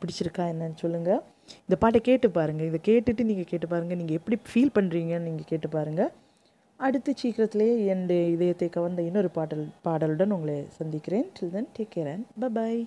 பிடிச்சிருக்கா 0.00 0.44
என்னன்னு 0.52 0.76
சொல்லுங்கள் 0.76 1.20
இந்த 1.62 1.76
பாட்டை 1.76 2.00
கேட்டு 2.00 2.30
பாருங்கள் 2.30 2.66
இதை 2.66 2.80
கேட்டுட்டு 2.88 3.22
நீங்கள் 3.24 3.44
கேட்டு 3.44 3.68
பாருங்கள் 3.68 3.96
நீங்கள் 3.96 4.16
எப்படி 4.16 4.36
ஃபீல் 4.52 4.74
பண்ணுறீங்கன்னு 4.74 5.28
நீங்கள் 5.28 5.48
கேட்டு 5.48 5.68
பாருங்கள் 5.68 6.10
அடுத்து 6.80 7.14
சீக்கிரத்திலே 7.22 7.86
என் 7.86 8.04
இதயத்தை 8.34 8.68
கவர்ந்த 8.68 9.02
இன்னொரு 9.02 9.30
பாடல் 9.30 9.64
பாடலுடன் 9.84 10.30
உங்களை 10.30 10.66
சந்திக்கிறேன். 10.78 11.26
Till 11.38 11.50
then 11.50 11.68
take 11.78 11.92
care 11.94 12.10
and 12.12 12.26
bye bye 12.40 12.80